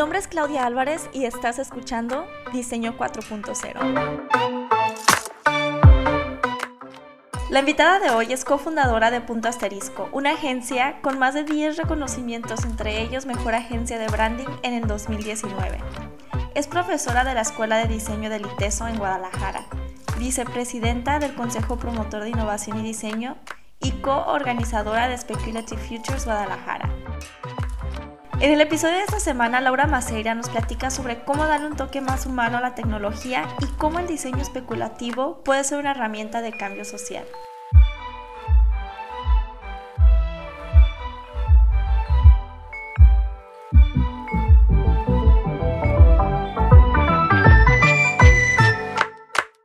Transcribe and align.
nombre 0.00 0.18
es 0.18 0.28
Claudia 0.28 0.64
Álvarez 0.64 1.10
y 1.12 1.26
estás 1.26 1.58
escuchando 1.58 2.26
Diseño 2.54 2.96
4.0. 2.96 4.30
La 7.50 7.58
invitada 7.58 7.98
de 7.98 8.08
hoy 8.08 8.32
es 8.32 8.46
cofundadora 8.46 9.10
de 9.10 9.20
Punto 9.20 9.48
Asterisco, 9.48 10.08
una 10.12 10.30
agencia 10.30 11.02
con 11.02 11.18
más 11.18 11.34
de 11.34 11.44
10 11.44 11.76
reconocimientos, 11.76 12.64
entre 12.64 13.02
ellos 13.02 13.26
Mejor 13.26 13.54
Agencia 13.54 13.98
de 13.98 14.06
Branding 14.06 14.48
en 14.62 14.72
el 14.72 14.86
2019. 14.86 15.76
Es 16.54 16.66
profesora 16.66 17.22
de 17.22 17.34
la 17.34 17.42
Escuela 17.42 17.76
de 17.76 17.92
Diseño 17.92 18.30
del 18.30 18.46
ITESO 18.46 18.88
en 18.88 18.96
Guadalajara, 18.96 19.66
vicepresidenta 20.18 21.18
del 21.18 21.34
Consejo 21.34 21.76
Promotor 21.76 22.22
de 22.22 22.30
Innovación 22.30 22.78
y 22.78 22.82
Diseño 22.84 23.36
y 23.80 23.90
coorganizadora 24.00 25.08
de 25.08 25.18
Speculative 25.18 25.82
Futures 25.82 26.24
Guadalajara. 26.24 26.69
En 28.40 28.50
el 28.52 28.62
episodio 28.62 28.94
de 28.94 29.02
esta 29.02 29.20
semana, 29.20 29.60
Laura 29.60 29.86
Maceira 29.86 30.34
nos 30.34 30.48
platica 30.48 30.90
sobre 30.90 31.24
cómo 31.24 31.46
darle 31.46 31.66
un 31.66 31.76
toque 31.76 32.00
más 32.00 32.24
humano 32.24 32.56
a 32.56 32.62
la 32.62 32.74
tecnología 32.74 33.46
y 33.60 33.66
cómo 33.76 33.98
el 33.98 34.06
diseño 34.06 34.40
especulativo 34.40 35.44
puede 35.44 35.62
ser 35.62 35.78
una 35.78 35.90
herramienta 35.90 36.40
de 36.40 36.52
cambio 36.52 36.86
social. 36.86 37.26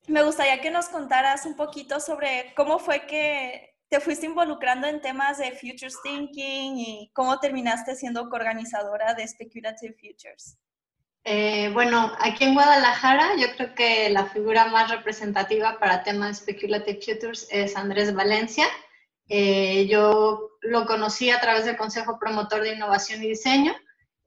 Me 0.10 0.22
gustaría 0.22 0.60
que 0.60 0.70
nos 0.70 0.90
contaras 0.90 1.46
un 1.46 1.56
poquito 1.56 2.02
sobre 2.02 2.54
cómo 2.58 2.80
fue 2.80 3.08
que 3.08 3.75
te 3.96 4.02
fuiste 4.02 4.26
involucrando 4.26 4.88
en 4.88 5.00
temas 5.00 5.38
de 5.38 5.54
Futures 5.54 6.02
Thinking 6.04 6.78
y 6.78 7.12
cómo 7.14 7.40
terminaste 7.40 7.96
siendo 7.96 8.30
coorganizadora 8.30 9.14
de 9.14 9.26
Speculative 9.26 9.94
Futures. 9.94 10.58
Eh, 11.24 11.70
bueno, 11.72 12.12
aquí 12.20 12.44
en 12.44 12.56
Guadalajara 12.56 13.38
yo 13.38 13.48
creo 13.56 13.74
que 13.74 14.10
la 14.10 14.26
figura 14.26 14.66
más 14.66 14.92
representativa 14.92 15.80
para 15.80 16.04
temas 16.04 16.40
Speculative 16.40 17.00
Futures 17.00 17.48
es 17.50 17.78
Andrés 17.78 18.14
Valencia. 18.14 18.66
Eh, 19.30 19.88
yo 19.88 20.50
lo 20.60 20.86
conocí 20.86 21.30
a 21.30 21.40
través 21.40 21.64
del 21.64 21.78
Consejo 21.78 22.20
Promotor 22.20 22.64
de 22.64 22.74
Innovación 22.74 23.24
y 23.24 23.30
Diseño. 23.30 23.74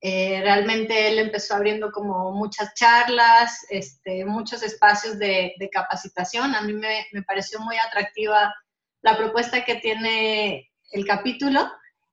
Eh, 0.01 0.41
realmente 0.43 1.09
él 1.09 1.19
empezó 1.19 1.57
abriendo 1.57 1.93
como 1.93 2.33
muchas 2.33 2.73
charlas, 2.73 3.67
este, 3.69 4.25
muchos 4.25 4.63
espacios 4.63 5.19
de, 5.19 5.53
de 5.59 5.69
capacitación. 5.69 6.55
A 6.55 6.63
mí 6.63 6.73
me, 6.73 7.07
me 7.13 7.23
pareció 7.23 7.61
muy 7.61 7.77
atractiva 7.77 8.55
la 9.03 9.17
propuesta 9.17 9.65
que 9.65 9.77
tiene 9.77 10.71
el 10.91 11.07
capítulo. 11.07 11.71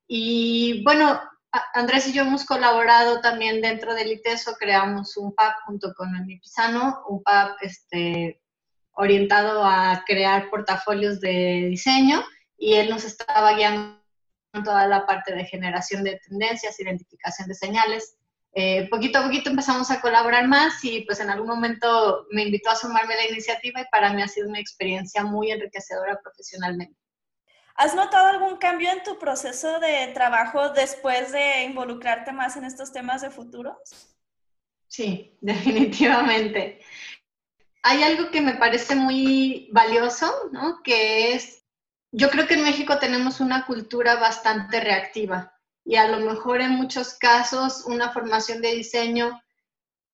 Y 0.07 0.83
bueno, 0.83 1.19
Andrés 1.73 2.07
y 2.07 2.13
yo 2.13 2.23
hemos 2.23 2.45
colaborado 2.45 3.21
también 3.21 3.61
dentro 3.61 3.93
del 3.93 4.11
ITESO, 4.11 4.55
creamos 4.59 5.17
un 5.17 5.33
PAP 5.33 5.55
junto 5.65 5.93
con 5.93 6.15
el 6.15 6.39
Pisano, 6.39 7.03
un 7.07 7.23
PAP 7.23 7.57
este, 7.61 8.41
orientado 8.91 9.63
a 9.63 10.03
crear 10.05 10.49
portafolios 10.49 11.19
de 11.19 11.67
diseño 11.69 12.23
y 12.57 12.75
él 12.75 12.89
nos 12.89 13.03
estaba 13.03 13.53
guiando 13.53 14.01
en 14.53 14.63
toda 14.63 14.87
la 14.87 15.05
parte 15.05 15.33
de 15.33 15.45
generación 15.45 16.03
de 16.03 16.19
tendencias, 16.27 16.79
identificación 16.79 17.47
de 17.47 17.55
señales. 17.55 18.17
Eh, 18.57 18.87
poquito 18.89 19.19
a 19.19 19.23
poquito 19.23 19.49
empezamos 19.49 19.91
a 19.91 19.99
colaborar 19.99 20.47
más 20.47 20.81
y 20.85 21.01
pues 21.01 21.19
en 21.19 21.29
algún 21.29 21.49
momento 21.49 22.25
me 22.31 22.43
invitó 22.43 22.69
a 22.69 22.75
sumarme 22.77 23.13
a 23.13 23.17
la 23.17 23.27
iniciativa 23.27 23.81
y 23.81 23.89
para 23.91 24.13
mí 24.13 24.21
ha 24.21 24.29
sido 24.29 24.47
una 24.47 24.61
experiencia 24.61 25.25
muy 25.25 25.51
enriquecedora 25.51 26.21
profesionalmente. 26.23 26.97
¿Has 27.75 27.93
notado 27.93 28.27
algún 28.27 28.55
cambio 28.55 28.89
en 28.89 29.03
tu 29.03 29.19
proceso 29.19 29.81
de 29.81 30.07
trabajo 30.13 30.69
después 30.69 31.33
de 31.33 31.63
involucrarte 31.63 32.31
más 32.31 32.55
en 32.55 32.63
estos 32.63 32.93
temas 32.93 33.21
de 33.21 33.29
futuros? 33.29 34.15
Sí, 34.87 35.37
definitivamente. 35.41 36.79
Hay 37.83 38.03
algo 38.03 38.31
que 38.31 38.39
me 38.39 38.53
parece 38.53 38.95
muy 38.95 39.67
valioso, 39.73 40.33
¿no? 40.53 40.81
Que 40.81 41.33
es, 41.33 41.65
yo 42.13 42.29
creo 42.29 42.47
que 42.47 42.53
en 42.53 42.63
México 42.63 42.99
tenemos 42.99 43.41
una 43.41 43.65
cultura 43.65 44.15
bastante 44.15 44.79
reactiva 44.79 45.54
y 45.85 45.95
a 45.97 46.07
lo 46.07 46.19
mejor 46.19 46.61
en 46.61 46.71
muchos 46.71 47.13
casos 47.13 47.83
una 47.85 48.11
formación 48.11 48.61
de 48.61 48.71
diseño 48.71 49.39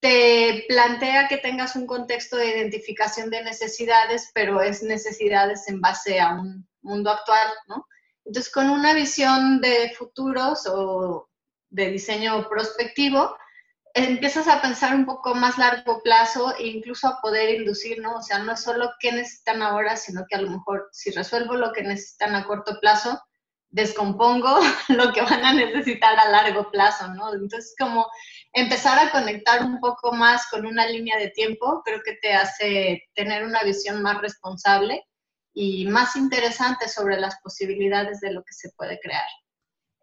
te 0.02 0.66
plantea 0.68 1.28
que 1.28 1.38
tengas 1.38 1.76
un 1.76 1.88
contexto 1.88 2.36
de 2.36 2.50
identificación 2.50 3.30
de 3.30 3.44
necesidades, 3.44 4.32
pero 4.34 4.62
es 4.62 4.84
necesidades 4.84 5.68
en 5.70 5.80
base 5.80 6.20
a 6.20 6.34
un 6.34 6.68
mundo 6.82 7.12
actual, 7.12 7.48
¿no? 7.68 7.88
Entonces, 8.26 8.52
con 8.52 8.70
una 8.70 8.94
visión 8.94 9.62
de 9.62 9.94
futuros 9.98 10.68
o 10.68 11.30
de 11.70 11.92
diseño 11.92 12.50
prospectivo, 12.50 13.38
empiezas 13.94 14.48
a 14.48 14.62
pensar 14.62 14.96
un 14.96 15.06
poco 15.06 15.36
más 15.36 15.58
largo 15.58 16.02
plazo 16.02 16.56
e 16.58 16.68
incluso 16.68 17.08
a 17.08 17.22
poder 17.22 17.62
inducir, 17.62 18.00
¿no? 18.02 18.18
O 18.18 18.22
sea, 18.22 18.40
no 18.40 18.54
es 18.54 18.60
solo 18.60 18.92
qué 19.00 19.12
necesitan 19.12 19.62
ahora, 19.62 19.96
sino 19.98 20.26
que 20.28 20.36
a 20.36 20.42
lo 20.42 20.50
mejor 20.50 20.90
si 20.92 21.12
resuelvo 21.12 21.56
lo 21.56 21.72
que 21.74 21.84
necesitan 21.84 22.36
a 22.36 22.46
corto 22.46 22.80
plazo, 22.80 23.22
descompongo 23.72 24.60
lo 24.90 25.12
que 25.12 25.22
van 25.22 25.44
a 25.44 25.54
necesitar 25.54 26.18
a 26.20 26.30
largo 26.30 26.70
plazo, 26.70 27.08
¿no? 27.10 27.34
Entonces, 27.34 27.74
como 27.80 28.08
empezar 28.54 29.00
a 29.00 29.12
conectar 29.12 29.64
un 29.64 29.80
poco 29.80 30.12
más 30.14 30.48
con 30.50 30.66
una 30.66 30.86
línea 30.86 31.18
de 31.18 31.30
tiempo, 31.30 31.82
creo 31.84 32.02
que 32.06 32.18
te 32.22 32.34
hace 32.34 33.04
tener 33.16 33.44
una 33.44 33.64
visión 33.64 34.02
más 34.02 34.22
responsable 34.22 35.06
y 35.54 35.88
más 35.88 36.16
interesante 36.16 36.88
sobre 36.88 37.20
las 37.20 37.40
posibilidades 37.42 38.20
de 38.22 38.34
lo 38.34 38.44
que 38.44 38.54
se 38.54 38.70
puede 38.78 39.00
crear. 39.00 39.28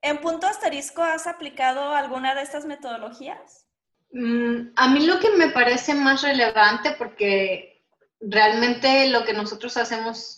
¿En 0.02 0.18
punto 0.18 0.46
asterisco 0.46 1.02
has 1.02 1.26
aplicado 1.26 1.94
alguna 1.94 2.34
de 2.34 2.42
estas 2.42 2.64
metodologías? 2.64 3.66
Mm, 4.12 4.72
a 4.76 4.88
mí 4.88 5.06
lo 5.06 5.18
que 5.18 5.30
me 5.30 5.50
parece 5.50 5.94
más 5.94 6.22
relevante, 6.22 6.92
porque 6.92 7.84
realmente 8.20 9.08
lo 9.08 9.24
que 9.24 9.32
nosotros 9.32 9.76
hacemos 9.76 10.38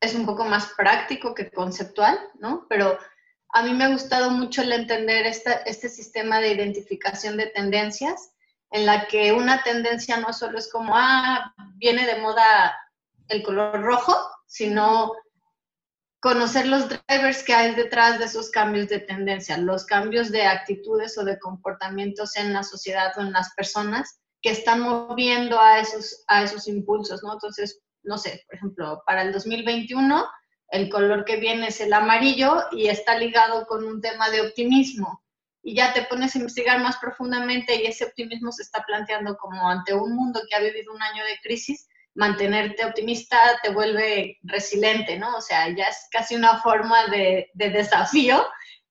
es 0.00 0.14
un 0.14 0.26
poco 0.26 0.44
más 0.44 0.72
práctico 0.76 1.34
que 1.34 1.50
conceptual, 1.50 2.18
¿no? 2.38 2.66
Pero 2.68 2.98
a 3.52 3.62
mí 3.62 3.74
me 3.74 3.84
ha 3.84 3.88
gustado 3.88 4.30
mucho 4.30 4.62
el 4.62 4.72
entender 4.72 5.26
este 5.26 5.88
sistema 5.88 6.40
de 6.40 6.52
identificación 6.52 7.36
de 7.36 7.46
tendencias, 7.46 8.32
en 8.70 8.86
la 8.86 9.06
que 9.08 9.32
una 9.32 9.62
tendencia 9.62 10.16
no 10.18 10.32
solo 10.32 10.58
es 10.58 10.70
como, 10.70 10.92
ah, 10.96 11.52
viene 11.76 12.06
de 12.06 12.20
moda 12.20 12.72
el 13.28 13.42
color 13.42 13.82
rojo, 13.82 14.16
sino 14.46 15.12
conocer 16.20 16.66
los 16.66 16.88
drivers 16.88 17.42
que 17.42 17.54
hay 17.54 17.74
detrás 17.74 18.18
de 18.18 18.26
esos 18.26 18.50
cambios 18.50 18.88
de 18.88 19.00
tendencia, 19.00 19.56
los 19.56 19.86
cambios 19.86 20.30
de 20.30 20.44
actitudes 20.46 21.16
o 21.18 21.24
de 21.24 21.38
comportamientos 21.38 22.36
en 22.36 22.52
la 22.52 22.62
sociedad 22.62 23.12
o 23.16 23.22
en 23.22 23.32
las 23.32 23.52
personas 23.54 24.20
que 24.42 24.50
están 24.50 24.80
moviendo 24.80 25.58
a 25.58 25.80
esos, 25.80 26.22
a 26.28 26.42
esos 26.42 26.68
impulsos, 26.68 27.22
¿no? 27.22 27.32
Entonces, 27.32 27.80
no 28.02 28.18
sé, 28.18 28.42
por 28.46 28.56
ejemplo, 28.56 29.02
para 29.06 29.22
el 29.22 29.32
2021 29.32 30.26
el 30.70 30.88
color 30.88 31.24
que 31.24 31.36
viene 31.36 31.68
es 31.68 31.80
el 31.80 31.92
amarillo 31.92 32.64
y 32.70 32.88
está 32.88 33.18
ligado 33.18 33.66
con 33.66 33.84
un 33.84 34.00
tema 34.00 34.30
de 34.30 34.40
optimismo. 34.40 35.22
Y 35.62 35.74
ya 35.74 35.92
te 35.92 36.02
pones 36.02 36.34
a 36.34 36.38
investigar 36.38 36.80
más 36.80 36.96
profundamente 36.98 37.74
y 37.74 37.86
ese 37.86 38.04
optimismo 38.04 38.50
se 38.52 38.62
está 38.62 38.84
planteando 38.86 39.36
como 39.36 39.68
ante 39.68 39.92
un 39.92 40.14
mundo 40.14 40.40
que 40.48 40.56
ha 40.56 40.60
vivido 40.60 40.94
un 40.94 41.02
año 41.02 41.22
de 41.24 41.38
crisis, 41.42 41.86
mantenerte 42.14 42.84
optimista 42.84 43.38
te 43.62 43.70
vuelve 43.70 44.38
resiliente, 44.42 45.18
¿no? 45.18 45.36
O 45.36 45.40
sea, 45.40 45.68
ya 45.68 45.84
es 45.84 46.08
casi 46.10 46.34
una 46.34 46.60
forma 46.62 47.08
de, 47.08 47.50
desafío 47.54 48.42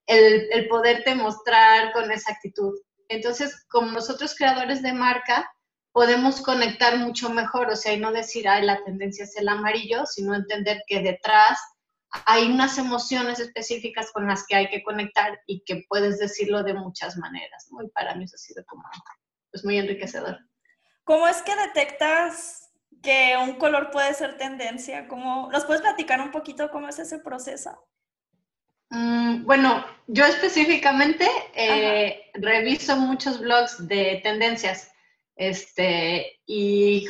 el, 0.06 0.48
el 0.52 0.68
poderte 0.68 1.14
mostrar 1.14 1.92
con 1.92 2.10
esa 2.12 2.32
actitud. 2.32 2.74
Entonces, 3.08 3.66
como 3.68 3.90
nosotros 3.90 4.34
creadores 4.36 4.82
de 4.82 4.92
marca, 4.92 5.50
podemos 5.92 6.40
conectar 6.40 6.98
mucho 6.98 7.30
mejor, 7.30 7.68
o 7.68 7.76
sea, 7.76 7.92
y 7.92 8.00
no 8.00 8.12
decir, 8.12 8.48
ay, 8.48 8.64
la 8.64 8.82
tendencia 8.84 9.24
es 9.24 9.36
el 9.36 9.48
amarillo, 9.48 10.06
sino 10.06 10.34
entender 10.34 10.82
que 10.86 11.00
detrás 11.00 11.58
hay 12.26 12.50
unas 12.50 12.78
emociones 12.78 13.38
específicas 13.38 14.10
con 14.12 14.26
las 14.26 14.46
que 14.46 14.56
hay 14.56 14.68
que 14.68 14.82
conectar 14.82 15.40
y 15.46 15.62
que 15.64 15.84
puedes 15.88 16.18
decirlo 16.18 16.62
de 16.62 16.74
muchas 16.74 17.16
maneras, 17.16 17.68
¿no? 17.70 17.82
Y 17.82 17.88
para 17.90 18.14
mí 18.14 18.24
eso 18.24 18.36
ha 18.36 18.38
sido 18.38 18.64
como, 18.66 18.84
pues 19.50 19.64
muy 19.64 19.78
enriquecedor. 19.78 20.38
¿Cómo 21.04 21.26
es 21.28 21.42
que 21.42 21.54
detectas 21.54 22.70
que 23.02 23.36
un 23.40 23.54
color 23.54 23.90
puede 23.90 24.12
ser 24.14 24.38
tendencia? 24.38 25.08
¿Cómo, 25.08 25.50
¿Nos 25.52 25.64
puedes 25.64 25.82
platicar 25.82 26.20
un 26.20 26.30
poquito 26.30 26.70
cómo 26.70 26.88
es 26.88 26.98
ese 26.98 27.18
proceso? 27.18 27.86
Mm, 28.90 29.44
bueno, 29.44 29.84
yo 30.08 30.24
específicamente 30.24 31.28
eh, 31.54 32.30
reviso 32.34 32.96
muchos 32.96 33.40
blogs 33.40 33.86
de 33.86 34.20
tendencias 34.24 34.90
este, 35.36 36.40
y 36.46 37.06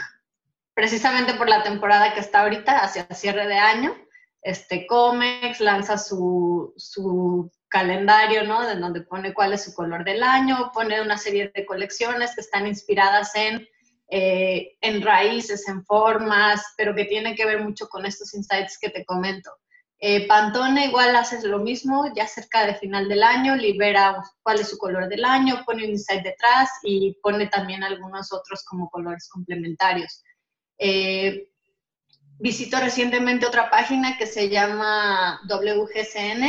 precisamente 0.74 1.34
por 1.34 1.48
la 1.48 1.62
temporada 1.62 2.14
que 2.14 2.20
está 2.20 2.42
ahorita, 2.42 2.78
hacia 2.78 3.06
cierre 3.14 3.46
de 3.46 3.58
año, 3.58 3.96
este, 4.42 4.86
Comex 4.86 5.60
lanza 5.60 5.98
su, 5.98 6.72
su 6.76 7.50
calendario, 7.68 8.44
¿no? 8.44 8.66
De 8.66 8.76
donde 8.76 9.02
pone 9.02 9.34
cuál 9.34 9.52
es 9.52 9.64
su 9.64 9.74
color 9.74 10.04
del 10.04 10.22
año, 10.22 10.70
pone 10.72 11.00
una 11.00 11.18
serie 11.18 11.52
de 11.54 11.66
colecciones 11.66 12.34
que 12.34 12.40
están 12.40 12.66
inspiradas 12.66 13.34
en, 13.34 13.66
eh, 14.08 14.76
en 14.80 15.02
raíces, 15.02 15.68
en 15.68 15.84
formas, 15.84 16.62
pero 16.76 16.94
que 16.94 17.04
tienen 17.04 17.34
que 17.34 17.46
ver 17.46 17.62
mucho 17.62 17.88
con 17.88 18.06
estos 18.06 18.34
insights 18.34 18.78
que 18.78 18.90
te 18.90 19.04
comento. 19.04 19.50
Eh, 20.02 20.26
Pantone 20.26 20.86
igual 20.86 21.14
hace 21.14 21.46
lo 21.46 21.58
mismo, 21.58 22.10
ya 22.16 22.26
cerca 22.26 22.64
de 22.64 22.74
final 22.74 23.06
del 23.06 23.22
año, 23.22 23.54
libera 23.54 24.22
cuál 24.42 24.60
es 24.60 24.70
su 24.70 24.78
color 24.78 25.08
del 25.08 25.26
año, 25.26 25.62
pone 25.66 25.84
un 25.84 25.90
insight 25.90 26.22
detrás 26.22 26.70
y 26.82 27.18
pone 27.22 27.48
también 27.48 27.84
algunos 27.84 28.32
otros 28.32 28.64
como 28.64 28.88
colores 28.88 29.28
complementarios. 29.28 30.22
Eh, 30.78 31.50
visito 32.38 32.80
recientemente 32.80 33.46
otra 33.46 33.68
página 33.68 34.16
que 34.16 34.26
se 34.26 34.48
llama 34.48 35.38
WGCN, 35.46 36.44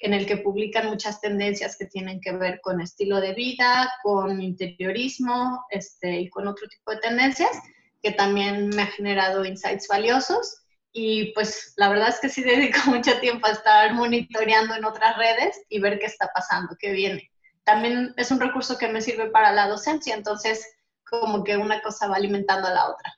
en 0.00 0.14
el 0.14 0.26
que 0.26 0.38
publican 0.38 0.88
muchas 0.88 1.20
tendencias 1.20 1.76
que 1.76 1.86
tienen 1.86 2.20
que 2.20 2.32
ver 2.32 2.60
con 2.60 2.80
estilo 2.80 3.20
de 3.20 3.32
vida, 3.34 3.92
con 4.02 4.42
interiorismo 4.42 5.64
este, 5.70 6.18
y 6.18 6.30
con 6.30 6.48
otro 6.48 6.66
tipo 6.66 6.90
de 6.90 6.98
tendencias, 6.98 7.56
que 8.02 8.10
también 8.10 8.70
me 8.70 8.82
ha 8.82 8.86
generado 8.86 9.44
insights 9.44 9.86
valiosos. 9.86 10.64
Y 10.92 11.32
pues 11.32 11.74
la 11.76 11.88
verdad 11.88 12.08
es 12.08 12.20
que 12.20 12.28
sí 12.28 12.42
dedico 12.44 12.78
mucho 12.86 13.18
tiempo 13.20 13.46
a 13.46 13.52
estar 13.52 13.92
monitoreando 13.94 14.74
en 14.74 14.84
otras 14.84 15.16
redes 15.16 15.60
y 15.68 15.80
ver 15.80 15.98
qué 15.98 16.06
está 16.06 16.30
pasando, 16.34 16.76
qué 16.78 16.92
viene. 16.92 17.30
También 17.64 18.14
es 18.16 18.30
un 18.30 18.40
recurso 18.40 18.78
que 18.78 18.88
me 18.88 19.02
sirve 19.02 19.30
para 19.30 19.52
la 19.52 19.68
docencia, 19.68 20.14
entonces 20.14 20.66
como 21.04 21.44
que 21.44 21.56
una 21.56 21.82
cosa 21.82 22.08
va 22.08 22.16
alimentando 22.16 22.68
a 22.68 22.72
la 22.72 22.88
otra. 22.88 23.14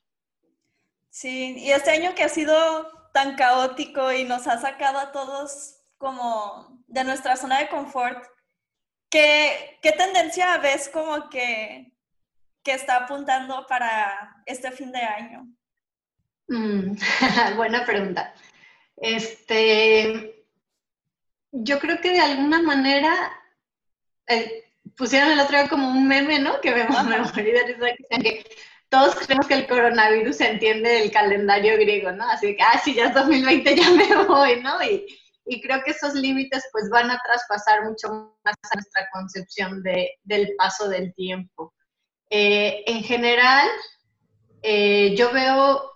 Sí, 1.11 1.57
y 1.59 1.73
este 1.73 1.91
año 1.91 2.15
que 2.15 2.25
ha 2.25 2.29
sido 2.29 3.11
tan 3.13 3.37
caótico 3.37 4.13
y 4.13 4.25
nos 4.25 4.47
ha 4.47 4.59
sacado 4.59 4.99
a 4.99 5.13
todos 5.13 5.77
como 5.99 6.83
de 6.87 7.05
nuestra 7.05 7.37
zona 7.37 7.59
de 7.59 7.69
confort, 7.69 8.25
¿qué, 9.09 9.79
qué 9.83 9.93
tendencia 9.93 10.57
ves 10.59 10.89
como 10.89 11.29
que, 11.29 11.93
que 12.63 12.73
está 12.73 12.97
apuntando 12.97 13.67
para 13.67 14.43
este 14.47 14.71
fin 14.71 14.93
de 14.93 15.01
año? 15.01 15.47
Mm, 16.51 16.97
buena 17.57 17.87
pregunta. 17.87 18.35
Este, 18.97 20.45
yo 21.53 21.79
creo 21.79 22.01
que 22.01 22.11
de 22.11 22.21
alguna 22.21 22.61
manera 22.61 23.33
eh, 24.27 24.65
pusieron 24.97 25.31
el 25.31 25.41
otro 25.41 25.57
día 25.57 25.69
como 25.69 25.89
un 25.89 26.09
meme, 26.09 26.41
¿no? 26.41 26.61
Que 26.61 26.73
me, 26.73 26.85
me 27.09 27.21
morí 27.21 27.53
de 27.53 27.63
risa 27.67 28.19
que 28.21 28.45
todos 28.89 29.15
creemos 29.15 29.47
que 29.47 29.55
el 29.55 29.69
coronavirus 29.69 30.37
se 30.39 30.49
entiende 30.49 30.91
del 30.91 31.13
calendario 31.13 31.77
griego, 31.77 32.11
¿no? 32.11 32.29
Así 32.29 32.57
que, 32.57 32.63
ah, 32.63 32.81
sí, 32.85 32.95
ya 32.95 33.07
es 33.07 33.15
2020, 33.15 33.77
ya 33.77 33.91
me 33.91 34.25
voy, 34.25 34.61
¿no? 34.61 34.83
Y, 34.83 35.07
y 35.47 35.61
creo 35.63 35.83
que 35.85 35.93
esos 35.93 36.15
límites 36.15 36.65
pues 36.73 36.91
van 36.91 37.13
a 37.13 37.21
traspasar 37.25 37.85
mucho 37.85 38.37
más 38.45 38.57
a 38.71 38.75
nuestra 38.75 39.09
concepción 39.13 39.85
de, 39.85 40.19
del 40.25 40.55
paso 40.59 40.89
del 40.89 41.15
tiempo. 41.15 41.73
Eh, 42.29 42.83
en 42.87 43.05
general, 43.05 43.69
eh, 44.63 45.15
yo 45.17 45.33
veo 45.33 45.91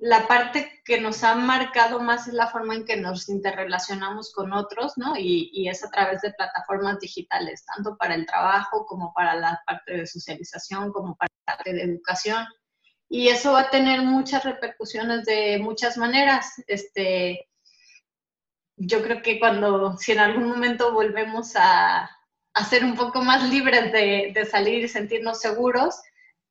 la 0.00 0.26
parte 0.26 0.80
que 0.82 0.98
nos 0.98 1.22
ha 1.24 1.34
marcado 1.34 2.00
más 2.00 2.26
es 2.26 2.32
la 2.32 2.48
forma 2.48 2.74
en 2.74 2.86
que 2.86 2.96
nos 2.96 3.28
interrelacionamos 3.28 4.32
con 4.32 4.54
otros, 4.54 4.96
¿no? 4.96 5.14
Y, 5.16 5.68
es 5.68 5.84
a 5.84 5.90
través 5.90 6.22
de 6.22 6.32
plataformas 6.32 6.98
digitales, 7.00 7.64
tanto 7.66 7.98
para 7.98 8.14
el 8.14 8.24
trabajo 8.24 8.86
como 8.86 9.12
para 9.12 9.34
la 9.34 9.60
parte 9.66 9.98
de 9.98 10.06
socialización, 10.06 10.90
como 10.90 11.16
para 11.16 11.28
la 11.46 11.54
parte 11.54 11.74
de 11.74 11.82
educación. 11.82 12.46
Y 13.10 13.28
eso 13.28 13.52
va 13.52 13.60
a 13.60 13.70
tener 13.70 14.00
muchas 14.00 14.42
repercusiones 14.44 15.26
de 15.26 15.58
muchas 15.58 15.98
maneras. 15.98 16.50
Este, 16.66 17.46
yo 18.76 19.02
creo 19.02 19.20
que 19.20 19.38
cuando, 19.38 19.98
si 19.98 20.12
en 20.12 20.20
algún 20.20 20.48
momento 20.48 20.94
volvemos 20.94 21.56
a, 21.56 22.10
a 22.54 22.64
ser 22.64 22.86
un 22.86 22.96
poco 22.96 23.20
más 23.20 23.50
libres 23.50 23.92
de, 23.92 24.32
de 24.34 24.46
salir 24.46 24.82
y 24.82 24.88
sentirnos 24.88 25.40
seguros, 25.40 26.00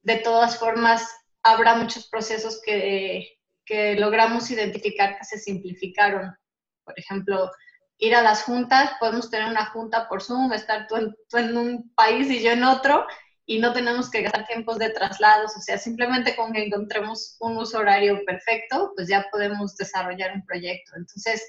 de 0.04 0.18
todas 0.18 0.60
formas 0.60 1.10
habrá 1.42 1.74
muchos 1.74 2.08
procesos 2.08 2.62
que 2.64 3.39
que 3.70 3.94
logramos 3.94 4.50
identificar 4.50 5.16
que 5.16 5.24
se 5.24 5.38
simplificaron. 5.38 6.36
Por 6.84 6.98
ejemplo, 6.98 7.52
ir 8.00 8.16
a 8.16 8.24
las 8.24 8.42
juntas, 8.42 8.94
podemos 9.00 9.30
tener 9.30 9.48
una 9.48 9.68
junta 9.68 10.10
por 10.10 10.24
Zoom, 10.24 10.52
estar 10.54 10.88
tú 10.88 10.96
en, 11.38 11.56
un 11.56 11.94
país 11.94 12.28
y 12.32 12.42
yo 12.42 12.50
en 12.50 12.64
otro, 12.64 13.06
y 13.46 13.60
no 13.60 13.72
tenemos 13.72 14.10
que 14.10 14.24
gastar 14.24 14.48
tiempos 14.48 14.80
de 14.80 14.90
traslados, 14.90 15.56
o 15.56 15.62
sea, 15.62 15.78
simplemente 15.78 16.36
con 16.36 16.52
que 16.52 16.66
encontremos 16.66 17.38
un 17.40 17.58
uso 17.58 17.78
horario 17.78 18.26
perfecto, 18.26 18.92
pues 18.96 19.08
ya 19.08 19.28
podemos 19.32 19.76
desarrollar 19.78 20.34
un 20.34 20.46
proyecto. 20.46 20.94
Entonces, 20.96 21.48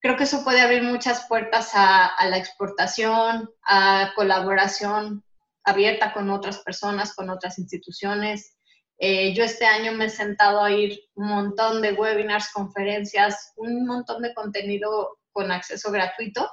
creo 0.00 0.16
que 0.16 0.24
eso 0.24 0.44
puede 0.44 0.60
abrir 0.60 0.82
muchas 0.82 1.26
puertas 1.26 1.70
a, 1.74 2.04
a 2.04 2.28
la 2.28 2.36
exportación, 2.36 3.48
a 3.66 4.12
colaboración 4.14 5.24
abierta 5.64 6.12
con 6.12 6.28
otras 6.30 6.58
personas, 6.58 7.14
con 7.14 7.30
otras 7.30 7.58
instituciones, 7.58 8.55
eh, 8.98 9.34
yo 9.34 9.44
este 9.44 9.66
año 9.66 9.92
me 9.92 10.06
he 10.06 10.10
sentado 10.10 10.62
a 10.62 10.70
ir 10.70 10.98
un 11.14 11.28
montón 11.28 11.82
de 11.82 11.92
webinars, 11.92 12.50
conferencias, 12.52 13.52
un 13.56 13.86
montón 13.86 14.22
de 14.22 14.32
contenido 14.34 15.18
con 15.32 15.52
acceso 15.52 15.90
gratuito, 15.90 16.50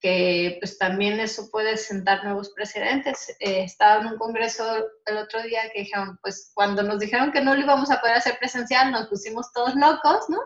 que 0.00 0.56
pues 0.60 0.78
también 0.78 1.20
eso 1.20 1.50
puede 1.50 1.76
sentar 1.76 2.24
nuevos 2.24 2.50
precedentes. 2.50 3.36
Eh, 3.40 3.64
estaba 3.64 4.00
en 4.00 4.06
un 4.06 4.18
congreso 4.18 4.64
el 5.04 5.16
otro 5.18 5.42
día 5.42 5.68
que 5.72 5.80
dijeron, 5.80 6.18
pues 6.22 6.52
cuando 6.54 6.82
nos 6.82 7.00
dijeron 7.00 7.32
que 7.32 7.42
no 7.42 7.54
lo 7.54 7.60
íbamos 7.60 7.90
a 7.90 8.00
poder 8.00 8.16
hacer 8.16 8.38
presencial, 8.38 8.92
nos 8.92 9.08
pusimos 9.08 9.52
todos 9.52 9.74
locos, 9.74 10.24
¿no? 10.28 10.38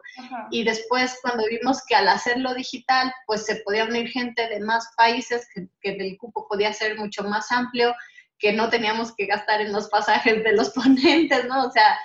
Y 0.50 0.64
después 0.64 1.19
cuando 1.23 1.44
vimos 1.47 1.85
que 1.87 1.94
al 1.94 2.08
hacerlo 2.08 2.55
digital, 2.55 3.12
pues 3.26 3.44
se 3.44 3.56
podía 3.56 3.85
unir 3.85 4.08
gente 4.08 4.49
de 4.49 4.61
más 4.61 4.88
países, 4.97 5.47
que, 5.55 5.69
que 5.81 5.90
el 5.90 6.19
cupo 6.19 6.49
podía 6.49 6.73
ser 6.73 6.99
mucho 6.99 7.23
más 7.23 7.52
amplio, 7.52 7.94
que 8.38 8.52
no 8.52 8.69
teníamos 8.69 9.14
que 9.14 9.26
gastar 9.26 9.60
en 9.60 9.72
los 9.72 9.88
pasajes 9.88 10.42
de 10.42 10.52
los 10.52 10.70
ponentes, 10.70 11.44
¿no? 11.46 11.66
O 11.66 11.70
sea, 11.70 11.98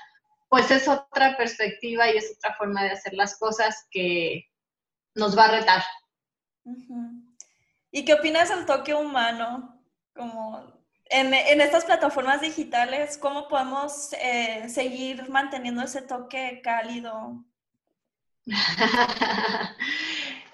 pues 0.49 0.69
es 0.71 0.87
otra 0.87 1.37
perspectiva 1.37 2.09
y 2.09 2.17
es 2.17 2.35
otra 2.37 2.55
forma 2.55 2.83
de 2.83 2.91
hacer 2.91 3.13
las 3.13 3.37
cosas 3.37 3.87
que 3.91 4.45
nos 5.15 5.37
va 5.37 5.45
a 5.45 5.59
retar. 5.59 5.83
¿Y 7.91 8.05
qué 8.05 8.13
opinas 8.13 8.49
del 8.49 8.65
toque 8.65 8.93
humano? 8.93 9.81
Como 10.15 10.73
en, 11.05 11.33
estas 11.33 11.85
plataformas 11.85 12.41
digitales, 12.41 13.17
¿cómo 13.17 13.47
podemos 13.47 14.13
eh, 14.13 14.67
seguir 14.69 15.29
manteniendo 15.29 15.83
ese 15.83 16.01
toque 16.01 16.61
cálido? 16.63 17.43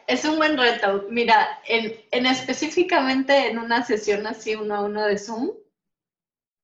es 0.08 0.26
un 0.26 0.38
buen 0.38 0.58
reto. 0.58 1.06
Mira, 1.10 1.60
en, 1.66 1.94
en, 2.12 2.26
específicamente 2.26 3.50
en 3.50 3.60
una 3.60 3.86
sesión 3.86 4.28
así 4.28 4.56
uno 4.56 4.76
a 4.76 4.82
uno 4.82 5.04
de 5.04 5.18
Zoom, 5.18 5.52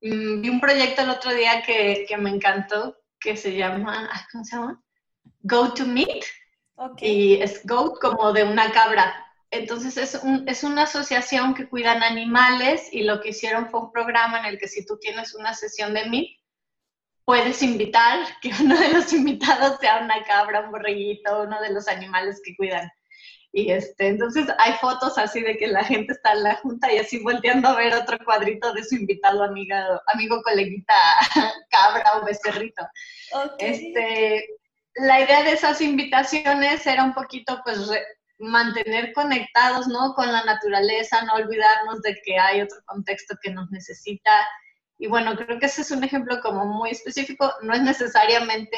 vi 0.10 0.50
un 0.50 0.60
proyecto 0.60 1.04
el 1.04 1.10
otro 1.12 1.34
día 1.34 1.62
que, 1.62 2.06
que, 2.08 2.18
me 2.18 2.30
encantó, 2.30 2.98
que 3.20 3.38
se 3.38 3.56
llama, 3.56 4.10
¿cómo 4.32 4.44
se 4.44 4.56
llama? 4.56 4.84
Go 5.44 5.74
to 5.74 5.86
Meet. 5.86 6.26
Y 6.98 7.36
es 7.36 7.66
Goat 7.66 8.00
como 8.00 8.34
de 8.34 8.44
una 8.44 8.72
cabra. 8.72 9.14
Entonces 9.52 9.98
es, 9.98 10.16
un, 10.24 10.48
es 10.48 10.64
una 10.64 10.84
asociación 10.84 11.54
que 11.54 11.68
cuidan 11.68 12.02
animales 12.02 12.88
y 12.92 13.04
lo 13.04 13.22
que 13.22 13.30
hicieron 13.30 13.70
fue 13.70 13.82
un 13.82 13.92
programa 13.92 14.40
en 14.40 14.46
el 14.46 14.58
que 14.58 14.68
si 14.68 14.86
tú 14.86 14.98
tienes 14.98 15.36
una 15.36 15.54
sesión 15.54 15.94
de 15.94 16.06
Meet, 16.06 16.40
puedes 17.26 17.62
invitar 17.62 18.26
que 18.42 18.52
uno 18.62 18.80
de 18.80 18.94
los 18.94 19.14
invitados 19.14 19.78
sea 19.80 20.02
una 20.02 20.24
cabra, 20.24 20.62
un 20.62 20.72
borreguito, 20.72 21.44
uno 21.44 21.62
de 21.62 21.74
los 21.74 21.88
animales 21.88 22.42
que 22.44 22.56
cuidan. 22.56 22.90
Y 23.54 23.72
este, 23.72 24.08
entonces 24.08 24.48
hay 24.60 24.74
fotos 24.74 25.18
así 25.18 25.42
de 25.42 25.58
que 25.58 25.68
la 25.68 25.84
gente 25.84 26.14
está 26.14 26.32
en 26.32 26.44
la 26.44 26.56
junta 26.56 26.92
y 26.92 27.00
así 27.00 27.20
volteando 27.20 27.68
a 27.68 27.76
ver 27.76 27.94
otro 27.94 28.18
cuadrito 28.24 28.72
de 28.74 28.84
su 28.84 28.96
invitado 28.96 29.44
amiga, 29.44 30.02
amigo, 30.08 30.42
coleguita, 30.42 30.94
cabra 31.70 32.20
o 32.22 32.26
becerrito. 32.26 32.88
Este, 33.60 34.48
la 34.96 35.20
idea 35.20 35.44
de 35.44 35.52
esas 35.52 35.82
invitaciones 35.82 36.88
era 36.88 37.04
un 37.04 37.14
poquito 37.14 37.62
pues 37.66 37.90
mantener 38.40 39.12
conectados, 39.14 39.88
¿no? 39.88 40.14
Con 40.14 40.32
la 40.32 40.44
naturaleza, 40.46 41.22
no 41.24 41.34
olvidarnos 41.34 42.02
de 42.02 42.20
que 42.24 42.40
hay 42.40 42.62
otro 42.62 42.78
contexto 42.86 43.36
que 43.42 43.52
nos 43.52 43.70
necesita. 43.70 44.32
Y 44.98 45.08
bueno, 45.08 45.36
creo 45.36 45.60
que 45.60 45.66
ese 45.66 45.82
es 45.82 45.92
un 45.92 46.04
ejemplo 46.04 46.40
como 46.42 46.66
muy 46.66 46.92
específico, 46.92 47.54
no 47.62 47.74
es 47.74 47.82
necesariamente 47.82 48.78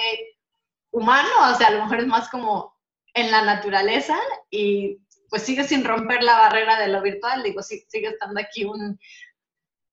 humano, 0.92 1.30
o 1.52 1.56
sea, 1.56 1.68
a 1.68 1.72
lo 1.72 1.84
mejor 1.84 2.00
es 2.00 2.08
más 2.08 2.30
como 2.30 2.73
en 3.14 3.32
la 3.32 3.44
naturaleza 3.44 4.18
y 4.50 5.00
pues 5.30 5.44
sigue 5.44 5.64
sin 5.64 5.84
romper 5.84 6.24
la 6.24 6.38
barrera 6.38 6.80
de 6.80 6.90
lo 6.90 7.02
virtual, 7.02 7.42
digo, 7.42 7.64
sí, 7.64 7.84
sigue 7.88 8.10
estando 8.10 8.40
aquí 8.40 8.66
un, 8.66 9.00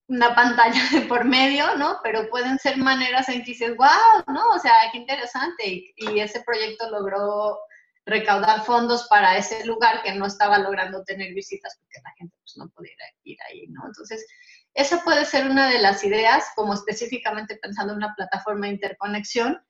una 0.08 0.34
pantalla 0.34 0.82
de 0.92 1.02
por 1.02 1.24
medio, 1.24 1.76
¿no? 1.76 1.98
Pero 2.02 2.28
pueden 2.28 2.58
ser 2.58 2.76
maneras 2.76 3.28
en 3.28 3.40
que 3.42 3.52
dices, 3.52 3.76
wow, 3.76 4.24
¿no? 4.26 4.50
O 4.50 4.58
sea, 4.58 4.72
qué 4.92 4.98
interesante. 4.98 5.66
Y, 5.66 5.94
y, 5.96 6.20
ese 6.20 6.42
proyecto 6.42 6.90
logró 6.90 7.58
recaudar 8.04 8.64
fondos 8.64 9.06
para 9.08 9.36
ese 9.36 9.64
lugar 9.64 10.02
que 10.02 10.12
no 10.14 10.26
estaba 10.26 10.58
logrando 10.58 11.04
tener 11.04 11.32
visitas 11.32 11.78
porque 11.80 12.00
la 12.02 12.12
gente 12.18 12.34
pues, 12.42 12.56
no 12.56 12.68
podía 12.70 12.92
ir 13.24 13.38
ahí, 13.48 13.68
¿no? 13.68 13.86
Entonces, 13.86 14.26
esa 14.74 15.02
puede 15.04 15.24
ser 15.24 15.46
una 15.46 15.70
de 15.70 15.78
las 15.78 16.04
ideas, 16.04 16.48
como 16.54 16.74
específicamente 16.74 17.56
pensando 17.56 17.92
en 17.92 17.98
una 17.98 18.14
plataforma 18.14 18.66
de 18.66 18.74
interconexión, 18.74 19.62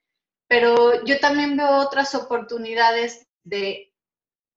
pero 0.49 1.05
yo 1.05 1.21
también 1.21 1.57
veo 1.57 1.77
otras 1.79 2.15
oportunidades 2.15 3.27
de 3.45 3.93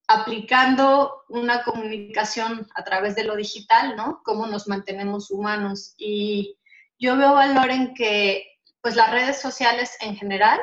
aplicando 0.06 1.24
una 1.28 1.62
comunicación 1.62 2.66
a 2.74 2.84
través 2.84 3.14
de 3.14 3.24
lo 3.24 3.36
digital, 3.36 3.96
¿no? 3.96 4.20
Cómo 4.24 4.46
nos 4.46 4.68
mantenemos 4.68 5.30
humanos. 5.30 5.94
Y 5.96 6.58
yo 6.98 7.16
veo 7.16 7.32
valor 7.32 7.70
en 7.70 7.94
que, 7.94 8.46
pues, 8.82 8.96
las 8.96 9.10
redes 9.10 9.40
sociales 9.40 9.96
en 10.00 10.16
general 10.16 10.60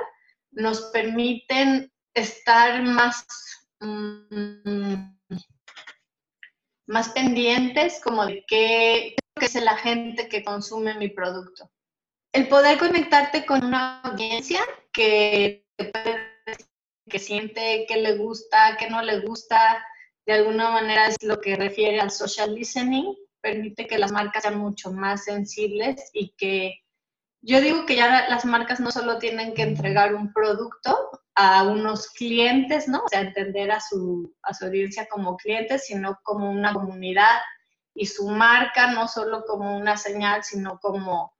nos 0.51 0.81
permiten 0.91 1.91
estar 2.13 2.83
más 2.83 3.25
mm, 3.79 5.11
más 6.91 7.09
pendientes 7.09 8.01
como 8.03 8.25
de 8.25 8.43
qué, 8.47 9.15
es 9.39 9.55
la 9.55 9.77
gente 9.77 10.27
que 10.27 10.43
consume 10.43 10.93
mi 10.95 11.07
producto. 11.07 11.71
El 12.31 12.47
poder 12.47 12.77
conectarte 12.77 13.45
con 13.45 13.65
una 13.65 14.01
audiencia 14.01 14.61
que 14.93 15.65
que 17.09 17.19
siente, 17.19 17.85
que 17.87 17.97
le 17.97 18.17
gusta, 18.17 18.77
que 18.77 18.89
no 18.89 19.01
le 19.01 19.19
gusta, 19.21 19.83
de 20.25 20.33
alguna 20.33 20.69
manera 20.69 21.07
es 21.07 21.17
lo 21.23 21.41
que 21.41 21.55
refiere 21.55 21.99
al 21.99 22.11
social 22.11 22.53
listening, 22.53 23.15
permite 23.41 23.87
que 23.87 23.97
las 23.97 24.11
marcas 24.11 24.43
sean 24.43 24.59
mucho 24.59 24.91
más 24.91 25.23
sensibles 25.23 26.09
y 26.13 26.33
que 26.37 26.75
yo 27.41 27.59
digo 27.59 27.85
que 27.87 27.95
ya 27.95 28.29
las 28.29 28.45
marcas 28.45 28.79
no 28.79 28.91
solo 28.91 29.17
tienen 29.17 29.55
que 29.55 29.63
entregar 29.63 30.13
un 30.13 30.31
producto 30.31 31.09
a 31.33 31.63
unos 31.63 32.09
clientes, 32.09 32.87
¿no? 32.87 32.99
O 32.99 33.09
sea, 33.09 33.21
entender 33.21 33.71
a 33.71 33.79
su, 33.79 34.31
a 34.43 34.53
su 34.53 34.65
audiencia 34.65 35.07
como 35.09 35.37
clientes, 35.37 35.85
sino 35.87 36.19
como 36.23 36.51
una 36.51 36.71
comunidad 36.71 37.39
y 37.95 38.05
su 38.05 38.27
marca 38.29 38.91
no 38.91 39.07
solo 39.07 39.43
como 39.45 39.75
una 39.75 39.97
señal, 39.97 40.43
sino 40.43 40.79
como 40.79 41.33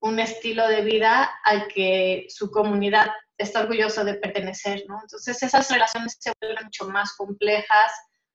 un 0.00 0.18
estilo 0.18 0.66
de 0.68 0.82
vida 0.82 1.30
al 1.44 1.68
que 1.68 2.26
su 2.28 2.50
comunidad 2.50 3.08
está 3.38 3.60
orgulloso 3.60 4.04
de 4.04 4.14
pertenecer, 4.14 4.84
¿no? 4.88 5.00
Entonces 5.00 5.42
esas 5.42 5.70
relaciones 5.70 6.16
se 6.18 6.32
vuelven 6.40 6.64
mucho 6.64 6.88
más 6.88 7.14
complejas, 7.16 7.92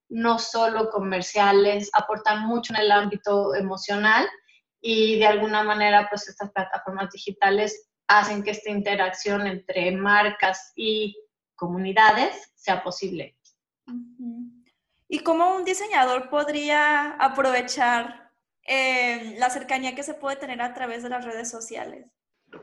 no 0.10 0.40
solo 0.40 0.90
comerciales, 0.90 1.90
aportan 1.94 2.48
mucho 2.48 2.74
en 2.74 2.82
el 2.82 2.92
ámbito 2.92 3.54
emocional 3.54 4.28
y 4.82 5.20
de 5.20 5.26
alguna 5.26 5.64
manera 5.64 6.08
pues 6.10 6.28
estas 6.28 6.52
plataformas 6.52 7.12
digitales 7.12 7.90
hacen 8.08 8.44
que 8.44 8.52
esta 8.52 8.70
interacción 8.70 9.48
entre 9.48 9.92
marcas 9.92 10.72
y 10.76 11.18
comunidades 11.56 12.52
sea 12.56 12.84
posible. 12.84 13.38
¿Y 15.08 15.20
cómo 15.20 15.56
un 15.56 15.64
diseñador 15.64 16.30
podría 16.30 17.12
aprovechar 17.12 18.32
eh, 18.66 19.36
la 19.38 19.50
cercanía 19.50 19.96
que 19.96 20.04
se 20.04 20.14
puede 20.14 20.38
tener 20.38 20.62
a 20.62 20.74
través 20.74 21.04
de 21.04 21.10
las 21.10 21.26
redes 21.26 21.50
sociales? 21.50 22.08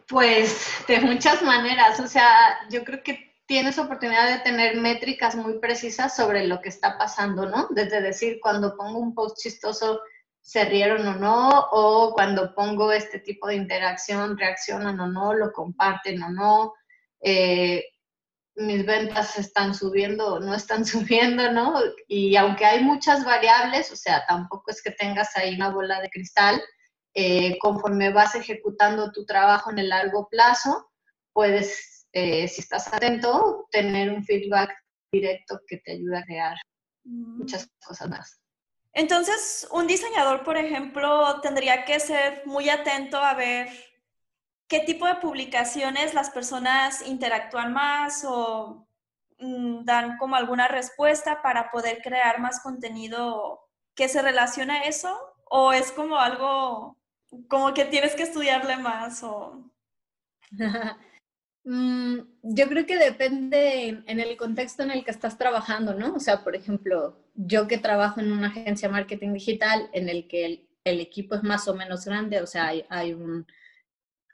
Pues 0.08 0.68
de 0.86 1.00
muchas 1.00 1.42
maneras, 1.42 2.00
o 2.00 2.06
sea, 2.06 2.60
yo 2.70 2.84
creo 2.84 3.02
que 3.02 3.30
tienes 3.46 3.78
oportunidad 3.78 4.28
de 4.28 4.44
tener 4.44 4.76
métricas 4.76 5.34
muy 5.34 5.58
precisas 5.58 6.14
sobre 6.14 6.46
lo 6.46 6.60
que 6.60 6.68
está 6.68 6.96
pasando, 6.96 7.46
¿no? 7.46 7.66
Desde 7.70 8.00
decir, 8.00 8.38
cuando 8.40 8.76
pongo 8.76 8.98
un 8.98 9.14
post 9.14 9.38
chistoso, 9.38 10.00
se 10.40 10.64
rieron 10.64 11.06
o 11.06 11.16
no, 11.16 11.48
o 11.72 12.12
cuando 12.14 12.54
pongo 12.54 12.92
este 12.92 13.18
tipo 13.18 13.48
de 13.48 13.56
interacción, 13.56 14.38
reaccionan 14.38 15.00
o 15.00 15.08
no, 15.08 15.34
lo 15.34 15.52
comparten 15.52 16.22
o 16.22 16.30
no, 16.30 16.74
eh, 17.20 17.84
mis 18.54 18.84
ventas 18.86 19.38
están 19.38 19.74
subiendo 19.74 20.34
o 20.34 20.40
no 20.40 20.54
están 20.54 20.84
subiendo, 20.86 21.50
¿no? 21.52 21.74
Y 22.08 22.36
aunque 22.36 22.64
hay 22.64 22.82
muchas 22.84 23.24
variables, 23.24 23.90
o 23.92 23.96
sea, 23.96 24.24
tampoco 24.26 24.70
es 24.70 24.82
que 24.82 24.90
tengas 24.92 25.36
ahí 25.36 25.54
una 25.54 25.70
bola 25.70 26.00
de 26.00 26.10
cristal, 26.10 26.60
eh, 27.14 27.58
conforme 27.58 28.12
vas 28.12 28.34
ejecutando 28.34 29.10
tu 29.12 29.24
trabajo 29.24 29.70
en 29.70 29.78
el 29.78 29.88
largo 29.88 30.28
plazo, 30.28 30.90
puedes, 31.32 32.06
eh, 32.12 32.46
si 32.48 32.60
estás 32.60 32.92
atento, 32.92 33.66
tener 33.70 34.10
un 34.10 34.24
feedback 34.24 34.70
directo 35.12 35.60
que 35.66 35.78
te 35.78 35.92
ayuda 35.92 36.20
a 36.20 36.24
crear 36.24 36.56
mm. 37.04 37.38
muchas 37.38 37.68
cosas 37.84 38.08
más. 38.08 38.40
Entonces, 38.92 39.68
un 39.70 39.86
diseñador, 39.86 40.42
por 40.42 40.56
ejemplo, 40.56 41.40
tendría 41.40 41.84
que 41.84 42.00
ser 42.00 42.42
muy 42.44 42.68
atento 42.68 43.18
a 43.18 43.34
ver 43.34 43.68
qué 44.68 44.80
tipo 44.80 45.06
de 45.06 45.16
publicaciones 45.16 46.14
las 46.14 46.30
personas 46.30 47.06
interactúan 47.06 47.72
más 47.72 48.24
o 48.24 48.86
mm, 49.38 49.84
dan 49.84 50.16
como 50.18 50.36
alguna 50.36 50.68
respuesta 50.68 51.42
para 51.42 51.70
poder 51.70 52.00
crear 52.02 52.40
más 52.40 52.60
contenido 52.60 53.68
que 53.94 54.08
se 54.08 54.22
relacione 54.22 54.78
a 54.78 54.82
eso 54.84 55.16
o 55.44 55.72
es 55.72 55.92
como 55.92 56.18
algo 56.18 56.96
como 57.48 57.72
que 57.74 57.84
tienes 57.84 58.14
que 58.14 58.24
estudiarle 58.24 58.76
más 58.76 59.22
o 59.22 59.64
Mm, 61.64 62.20
yo 62.42 62.68
creo 62.68 62.86
que 62.86 62.96
depende 62.96 64.02
en 64.06 64.20
el 64.20 64.36
contexto 64.36 64.82
en 64.82 64.90
el 64.90 65.04
que 65.04 65.10
estás 65.10 65.36
trabajando, 65.36 65.94
¿no? 65.94 66.14
O 66.14 66.20
sea, 66.20 66.42
por 66.42 66.56
ejemplo, 66.56 67.18
yo 67.34 67.68
que 67.68 67.78
trabajo 67.78 68.20
en 68.20 68.32
una 68.32 68.48
agencia 68.48 68.88
marketing 68.88 69.34
digital 69.34 69.90
en 69.92 70.08
el 70.08 70.26
que 70.26 70.44
el, 70.84 71.00
equipo 71.00 71.34
es 71.34 71.42
más 71.42 71.68
o 71.68 71.74
menos 71.74 72.04
grande, 72.04 72.40
o 72.40 72.46
sea, 72.46 72.72
hay, 72.88 73.12
un, 73.14 73.46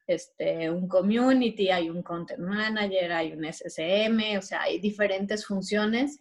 este, 0.06 0.70
un 0.70 0.88
community, 0.88 1.70
hay 1.70 1.90
un 1.90 2.02
content 2.02 2.40
manager, 2.40 3.12
hay 3.12 3.32
un 3.32 3.44
SSM, 3.44 4.38
o 4.38 4.42
sea, 4.42 4.62
hay 4.62 4.78
diferentes 4.78 5.44
funciones. 5.46 6.20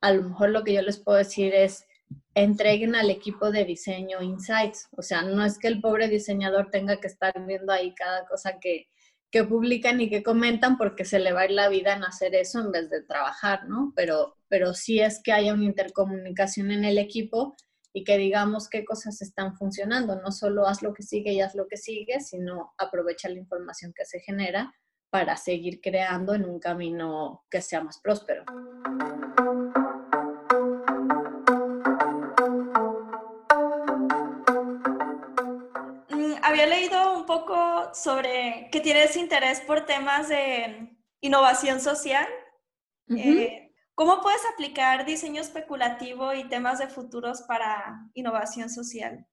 A 0.00 0.12
lo 0.12 0.22
mejor 0.30 0.50
lo 0.50 0.64
que 0.64 0.74
yo 0.74 0.82
les 0.82 0.98
puedo 0.98 1.18
decir 1.18 1.54
es, 1.54 1.86
entreguen 2.34 2.94
al 2.94 3.10
equipo 3.10 3.50
de 3.50 3.64
diseño 3.64 4.22
insights. 4.22 4.88
O 4.96 5.02
sea, 5.02 5.22
no 5.22 5.44
es 5.44 5.58
que 5.58 5.68
el 5.68 5.80
pobre 5.80 6.08
diseñador 6.08 6.70
tenga 6.70 7.00
que 7.00 7.06
estar 7.06 7.32
viendo 7.46 7.72
ahí 7.72 7.94
cada 7.94 8.26
cosa 8.26 8.58
que, 8.60 8.88
que 9.30 9.44
publican 9.44 10.00
y 10.00 10.10
que 10.10 10.22
comentan 10.22 10.76
porque 10.76 11.04
se 11.04 11.18
le 11.18 11.32
va 11.32 11.42
a 11.42 11.44
ir 11.46 11.52
la 11.52 11.68
vida 11.68 11.94
en 11.94 12.04
hacer 12.04 12.34
eso 12.34 12.60
en 12.60 12.72
vez 12.72 12.90
de 12.90 13.02
trabajar, 13.02 13.68
¿no? 13.68 13.92
Pero, 13.96 14.36
pero 14.48 14.74
sí 14.74 15.00
es 15.00 15.20
que 15.22 15.32
haya 15.32 15.54
una 15.54 15.64
intercomunicación 15.64 16.70
en 16.70 16.84
el 16.84 16.98
equipo 16.98 17.56
y 17.92 18.02
que 18.02 18.18
digamos 18.18 18.68
qué 18.68 18.84
cosas 18.84 19.22
están 19.22 19.56
funcionando. 19.56 20.20
No 20.20 20.32
solo 20.32 20.66
haz 20.66 20.82
lo 20.82 20.92
que 20.92 21.04
sigue 21.04 21.32
y 21.32 21.40
haz 21.40 21.54
lo 21.54 21.68
que 21.68 21.76
sigue, 21.76 22.20
sino 22.20 22.74
aprovecha 22.78 23.28
la 23.28 23.38
información 23.38 23.92
que 23.94 24.04
se 24.04 24.20
genera 24.20 24.74
para 25.10 25.36
seguir 25.36 25.80
creando 25.80 26.34
en 26.34 26.44
un 26.44 26.58
camino 26.58 27.44
que 27.48 27.60
sea 27.60 27.84
más 27.84 28.00
próspero. 28.00 28.44
Había 36.54 36.66
leído 36.66 37.18
un 37.18 37.26
poco 37.26 37.92
sobre 37.94 38.68
que 38.70 38.80
tienes 38.80 39.16
interés 39.16 39.60
por 39.60 39.86
temas 39.86 40.28
de 40.28 40.88
innovación 41.20 41.80
social. 41.80 42.28
Eh, 43.08 43.72
¿Cómo 43.96 44.20
puedes 44.20 44.40
aplicar 44.52 45.04
diseño 45.04 45.40
especulativo 45.42 46.32
y 46.32 46.48
temas 46.48 46.78
de 46.78 46.86
futuros 46.86 47.42
para 47.42 48.08
innovación 48.14 48.70
social? 48.70 49.26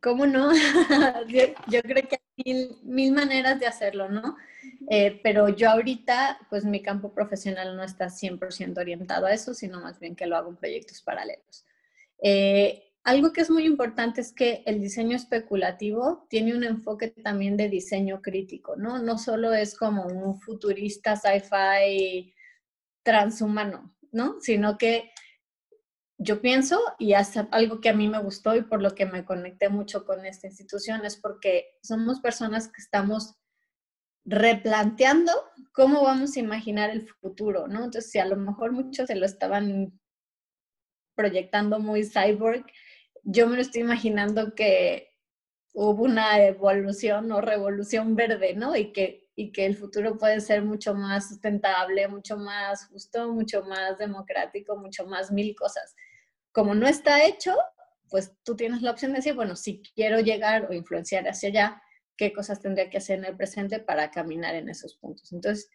¿Cómo 0.00 0.26
no? 0.26 0.50
yo, 1.28 1.80
creo 1.82 2.08
que 2.08 2.18
hay 2.44 2.76
mil, 2.82 3.12
maneras 3.12 3.60
de 3.60 3.68
hacerlo, 3.68 4.08
¿no? 4.08 4.36
Eh, 4.90 5.20
pero 5.22 5.48
yo 5.50 5.70
ahorita, 5.70 6.40
pues 6.50 6.64
mi 6.64 6.82
campo 6.82 7.14
profesional 7.14 7.76
no 7.76 7.84
está 7.84 8.06
100% 8.06 8.78
orientado 8.78 9.26
a 9.26 9.32
eso, 9.32 9.54
sino 9.54 9.80
más 9.80 10.00
bien 10.00 10.16
que 10.16 10.26
lo 10.26 10.36
hago 10.36 10.50
en 10.50 10.56
proyectos 10.56 11.02
paralelos. 11.02 11.64
Eh, 12.20 12.93
algo 13.04 13.32
que 13.32 13.42
es 13.42 13.50
muy 13.50 13.64
importante 13.66 14.22
es 14.22 14.32
que 14.32 14.62
el 14.64 14.80
diseño 14.80 15.14
especulativo 15.14 16.26
tiene 16.30 16.56
un 16.56 16.64
enfoque 16.64 17.08
también 17.08 17.56
de 17.56 17.68
diseño 17.68 18.22
crítico, 18.22 18.76
¿no? 18.76 18.98
No 18.98 19.18
solo 19.18 19.52
es 19.52 19.76
como 19.76 20.06
un 20.06 20.40
futurista 20.40 21.14
sci-fi 21.14 22.34
transhumano, 23.02 23.94
¿no? 24.10 24.40
Sino 24.40 24.78
que 24.78 25.10
yo 26.16 26.40
pienso, 26.40 26.80
y 26.98 27.12
es 27.12 27.36
algo 27.50 27.80
que 27.82 27.90
a 27.90 27.94
mí 27.94 28.08
me 28.08 28.22
gustó 28.22 28.56
y 28.56 28.62
por 28.62 28.80
lo 28.80 28.94
que 28.94 29.04
me 29.04 29.26
conecté 29.26 29.68
mucho 29.68 30.06
con 30.06 30.24
esta 30.24 30.46
institución, 30.46 31.04
es 31.04 31.16
porque 31.16 31.76
somos 31.82 32.20
personas 32.20 32.68
que 32.68 32.80
estamos 32.80 33.34
replanteando 34.24 35.32
cómo 35.72 36.02
vamos 36.02 36.36
a 36.36 36.40
imaginar 36.40 36.88
el 36.88 37.06
futuro, 37.06 37.68
¿no? 37.68 37.84
Entonces, 37.84 38.10
si 38.10 38.18
a 38.18 38.24
lo 38.24 38.36
mejor 38.36 38.72
muchos 38.72 39.08
se 39.08 39.16
lo 39.16 39.26
estaban 39.26 40.00
proyectando 41.14 41.78
muy 41.78 42.04
cyborg, 42.04 42.64
yo 43.24 43.48
me 43.48 43.56
lo 43.56 43.62
estoy 43.62 43.80
imaginando 43.82 44.54
que 44.54 45.14
hubo 45.72 46.04
una 46.04 46.42
evolución 46.42 47.32
o 47.32 47.40
revolución 47.40 48.14
verde, 48.14 48.54
¿no? 48.54 48.76
Y 48.76 48.92
que, 48.92 49.28
y 49.34 49.50
que 49.50 49.66
el 49.66 49.76
futuro 49.76 50.16
puede 50.18 50.40
ser 50.40 50.62
mucho 50.62 50.94
más 50.94 51.28
sustentable, 51.28 52.06
mucho 52.06 52.36
más 52.36 52.86
justo, 52.86 53.32
mucho 53.32 53.64
más 53.64 53.98
democrático, 53.98 54.76
mucho 54.76 55.06
más 55.06 55.32
mil 55.32 55.54
cosas. 55.56 55.96
Como 56.52 56.74
no 56.74 56.86
está 56.86 57.24
hecho, 57.24 57.56
pues 58.08 58.32
tú 58.44 58.54
tienes 58.54 58.82
la 58.82 58.92
opción 58.92 59.12
de 59.12 59.16
decir, 59.16 59.34
bueno, 59.34 59.56
si 59.56 59.82
quiero 59.94 60.20
llegar 60.20 60.70
o 60.70 60.72
influenciar 60.72 61.26
hacia 61.26 61.48
allá, 61.48 61.82
¿qué 62.16 62.32
cosas 62.32 62.60
tendría 62.60 62.88
que 62.90 62.98
hacer 62.98 63.18
en 63.18 63.24
el 63.24 63.36
presente 63.36 63.80
para 63.80 64.10
caminar 64.10 64.54
en 64.54 64.68
esos 64.68 64.94
puntos? 64.94 65.32
Entonces, 65.32 65.68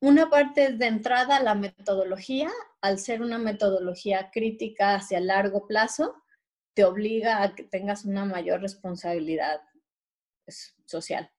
una 0.00 0.28
parte 0.28 0.66
es 0.66 0.78
de 0.78 0.86
entrada 0.86 1.40
la 1.40 1.54
metodología, 1.54 2.50
al 2.80 2.98
ser 2.98 3.22
una 3.22 3.38
metodología 3.38 4.30
crítica 4.32 4.94
hacia 4.94 5.18
largo 5.18 5.66
plazo, 5.66 6.14
te 6.74 6.84
obliga 6.84 7.42
a 7.42 7.54
que 7.54 7.62
tengas 7.62 8.04
una 8.04 8.24
mayor 8.24 8.60
responsabilidad 8.60 9.60
pues, 10.44 10.76
social. 10.84 11.30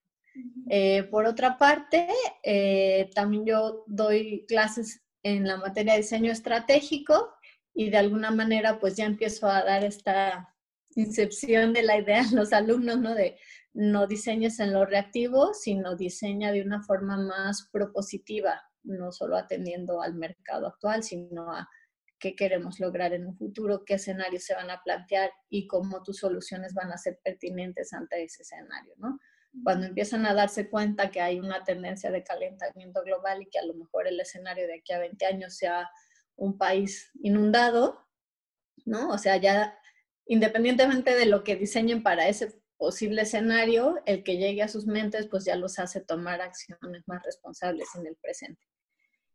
Eh, 0.68 1.04
por 1.04 1.24
otra 1.26 1.56
parte, 1.56 2.08
eh, 2.42 3.10
también 3.14 3.46
yo 3.46 3.84
doy 3.86 4.44
clases 4.48 5.02
en 5.22 5.46
la 5.46 5.56
materia 5.56 5.94
de 5.94 6.00
diseño 6.00 6.30
estratégico 6.30 7.32
y 7.74 7.90
de 7.90 7.98
alguna 7.98 8.30
manera 8.30 8.78
pues 8.78 8.96
ya 8.96 9.06
empiezo 9.06 9.48
a 9.48 9.64
dar 9.64 9.84
esta 9.84 10.54
incepción 10.94 11.72
de 11.72 11.82
la 11.82 11.98
idea 11.98 12.22
a 12.22 12.34
los 12.34 12.52
alumnos, 12.52 12.98
¿no? 12.98 13.14
De 13.14 13.38
no 13.74 14.06
diseñes 14.06 14.58
en 14.58 14.72
lo 14.72 14.86
reactivo, 14.86 15.52
sino 15.52 15.96
diseña 15.96 16.52
de 16.52 16.62
una 16.62 16.82
forma 16.82 17.18
más 17.18 17.68
propositiva, 17.70 18.62
no 18.82 19.12
solo 19.12 19.36
atendiendo 19.36 20.00
al 20.00 20.14
mercado 20.14 20.66
actual, 20.66 21.02
sino 21.02 21.52
a 21.52 21.68
qué 22.18 22.34
queremos 22.34 22.80
lograr 22.80 23.12
en 23.12 23.26
un 23.26 23.36
futuro, 23.36 23.84
qué 23.84 23.94
escenarios 23.94 24.44
se 24.44 24.54
van 24.54 24.70
a 24.70 24.82
plantear 24.82 25.30
y 25.48 25.66
cómo 25.66 26.02
tus 26.02 26.18
soluciones 26.18 26.74
van 26.74 26.92
a 26.92 26.98
ser 26.98 27.18
pertinentes 27.22 27.92
ante 27.92 28.22
ese 28.22 28.42
escenario, 28.42 28.94
¿no? 28.96 29.18
Cuando 29.62 29.86
empiezan 29.86 30.26
a 30.26 30.34
darse 30.34 30.68
cuenta 30.68 31.10
que 31.10 31.20
hay 31.20 31.40
una 31.40 31.64
tendencia 31.64 32.10
de 32.10 32.22
calentamiento 32.22 33.02
global 33.02 33.42
y 33.42 33.48
que 33.48 33.58
a 33.58 33.64
lo 33.64 33.74
mejor 33.74 34.06
el 34.06 34.20
escenario 34.20 34.66
de 34.66 34.74
aquí 34.74 34.92
a 34.92 34.98
20 34.98 35.24
años 35.26 35.56
sea 35.56 35.90
un 36.36 36.58
país 36.58 37.10
inundado, 37.22 38.06
¿no? 38.84 39.10
O 39.10 39.18
sea, 39.18 39.36
ya 39.38 39.78
independientemente 40.26 41.14
de 41.14 41.26
lo 41.26 41.42
que 41.42 41.56
diseñen 41.56 42.02
para 42.02 42.28
ese 42.28 42.60
posible 42.76 43.22
escenario, 43.22 44.02
el 44.04 44.22
que 44.22 44.36
llegue 44.36 44.62
a 44.62 44.68
sus 44.68 44.86
mentes, 44.86 45.26
pues 45.28 45.44
ya 45.44 45.56
los 45.56 45.78
hace 45.78 46.00
tomar 46.00 46.42
acciones 46.42 47.02
más 47.06 47.22
responsables 47.24 47.88
en 47.94 48.06
el 48.06 48.16
presente. 48.16 48.60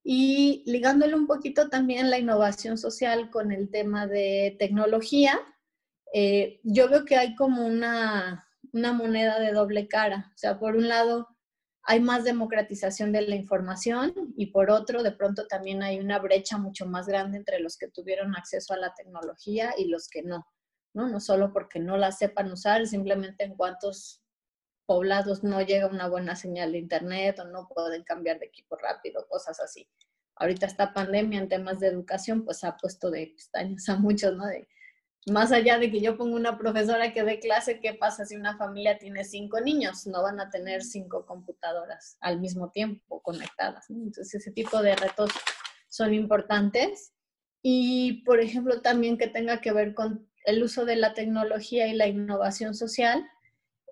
Y 0.04 0.64
ligándole 0.66 1.16
un 1.16 1.28
poquito 1.28 1.70
también 1.70 2.10
la 2.10 2.18
innovación 2.18 2.78
social 2.78 3.30
con 3.30 3.52
el 3.52 3.70
tema 3.70 4.08
de 4.08 4.56
tecnología, 4.58 5.40
eh, 6.14 6.60
yo 6.64 6.90
veo 6.90 7.06
que 7.06 7.16
hay 7.16 7.36
como 7.36 7.66
una, 7.66 8.48
una 8.74 8.94
moneda 8.94 9.40
de 9.40 9.52
doble 9.52 9.88
cara. 9.88 10.32
O 10.34 10.38
sea, 10.38 10.60
por 10.60 10.76
un 10.76 10.88
lado, 10.88 11.28
hay 11.84 12.00
más 12.00 12.24
democratización 12.24 13.12
de 13.12 13.22
la 13.22 13.36
información 13.36 14.14
y 14.36 14.48
por 14.48 14.70
otro, 14.70 15.04
de 15.04 15.12
pronto 15.12 15.48
también 15.48 15.84
hay 15.84 16.00
una 16.00 16.20
brecha 16.20 16.58
mucho 16.58 16.86
más 16.86 17.08
grande 17.08 17.38
entre 17.38 17.60
los 17.60 17.78
que 17.78 17.88
tuvieron 17.88 18.36
acceso 18.36 18.74
a 18.74 18.78
la 18.78 18.94
tecnología 18.94 19.74
y 19.78 19.86
los 19.86 20.08
que 20.08 20.24
no. 20.24 20.46
¿no? 20.94 21.08
No 21.08 21.20
solo 21.20 21.54
porque 21.54 21.80
no 21.80 21.98
la 21.98 22.12
sepan 22.12 22.52
usar, 22.52 22.86
simplemente 22.86 23.44
en 23.44 23.56
cuantos 23.56 24.21
poblados 24.92 25.42
no 25.42 25.62
llega 25.62 25.88
una 25.88 26.10
buena 26.10 26.36
señal 26.36 26.74
de 26.74 26.80
internet 26.80 27.40
o 27.40 27.46
no 27.46 27.70
pueden 27.70 28.04
cambiar 28.04 28.40
de 28.40 28.48
equipo 28.48 28.76
rápido, 28.76 29.26
cosas 29.30 29.62
así. 29.62 29.88
Ahorita 30.36 30.66
esta 30.66 30.92
pandemia 30.94 31.40
en 31.40 31.48
temas 31.48 31.80
de 31.80 31.88
educación 31.88 32.44
pues 32.44 32.66
ha 32.66 32.76
puesto 32.76 33.10
de 33.10 33.28
pestañas 33.34 33.88
a 33.88 33.96
muchos, 33.96 34.36
¿no? 34.36 34.46
De, 34.48 34.68
más 35.28 35.54
allá 35.54 35.80
de 35.80 35.90
que 35.90 36.02
yo 36.02 36.18
ponga 36.18 36.36
una 36.36 36.58
profesora 36.58 37.14
que 37.14 37.24
dé 37.24 37.40
clase, 37.40 37.80
¿qué 37.80 37.94
pasa 37.94 38.26
si 38.26 38.36
una 38.36 38.58
familia 38.58 38.98
tiene 38.98 39.24
cinco 39.24 39.62
niños? 39.62 40.08
No 40.08 40.24
van 40.24 40.42
a 40.42 40.50
tener 40.50 40.84
cinco 40.84 41.26
computadoras 41.26 42.18
al 42.20 42.42
mismo 42.42 42.70
tiempo 42.72 43.22
conectadas. 43.22 43.90
Entonces, 43.90 44.34
ese 44.34 44.52
tipo 44.52 44.82
de 44.82 44.98
retos 44.98 45.32
son 45.88 46.14
importantes. 46.14 47.14
Y, 47.62 48.24
por 48.24 48.42
ejemplo, 48.42 48.82
también 48.82 49.18
que 49.18 49.28
tenga 49.28 49.62
que 49.62 49.72
ver 49.72 49.94
con 49.94 50.28
el 50.44 50.62
uso 50.62 50.84
de 50.84 50.98
la 50.98 51.14
tecnología 51.14 51.88
y 51.88 51.94
la 51.94 52.08
innovación 52.08 52.76
social, 52.76 53.26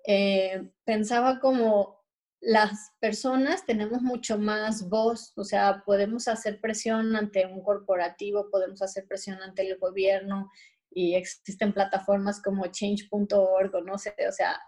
eh, 0.06 0.70
pensaba 0.84 1.40
como 1.40 2.00
las 2.40 2.92
personas 3.00 3.66
tenemos 3.66 4.00
mucho 4.00 4.38
más 4.38 4.88
voz, 4.88 5.32
o 5.36 5.44
sea, 5.44 5.82
podemos 5.84 6.26
hacer 6.26 6.60
presión 6.60 7.14
ante 7.14 7.46
un 7.46 7.62
corporativo, 7.62 8.50
podemos 8.50 8.80
hacer 8.80 9.06
presión 9.06 9.42
ante 9.42 9.62
el 9.62 9.78
gobierno 9.78 10.50
y 10.90 11.14
existen 11.14 11.72
plataformas 11.72 12.40
como 12.40 12.66
change.org 12.66 13.74
o 13.74 13.80
no 13.82 13.98
sé, 13.98 14.14
o 14.26 14.32
sea, 14.32 14.58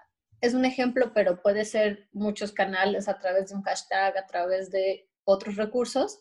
es 0.43 0.55
un 0.55 0.65
ejemplo, 0.65 1.13
pero 1.15 1.41
puede 1.41 1.65
ser 1.65 2.09
muchos 2.13 2.53
canales 2.53 3.09
a 3.09 3.19
través 3.19 3.49
de 3.49 3.55
un 3.55 3.63
hashtag, 3.63 4.19
a 4.19 4.27
través 4.27 4.71
de 4.71 5.09
otros 5.25 5.57
recursos 5.57 6.21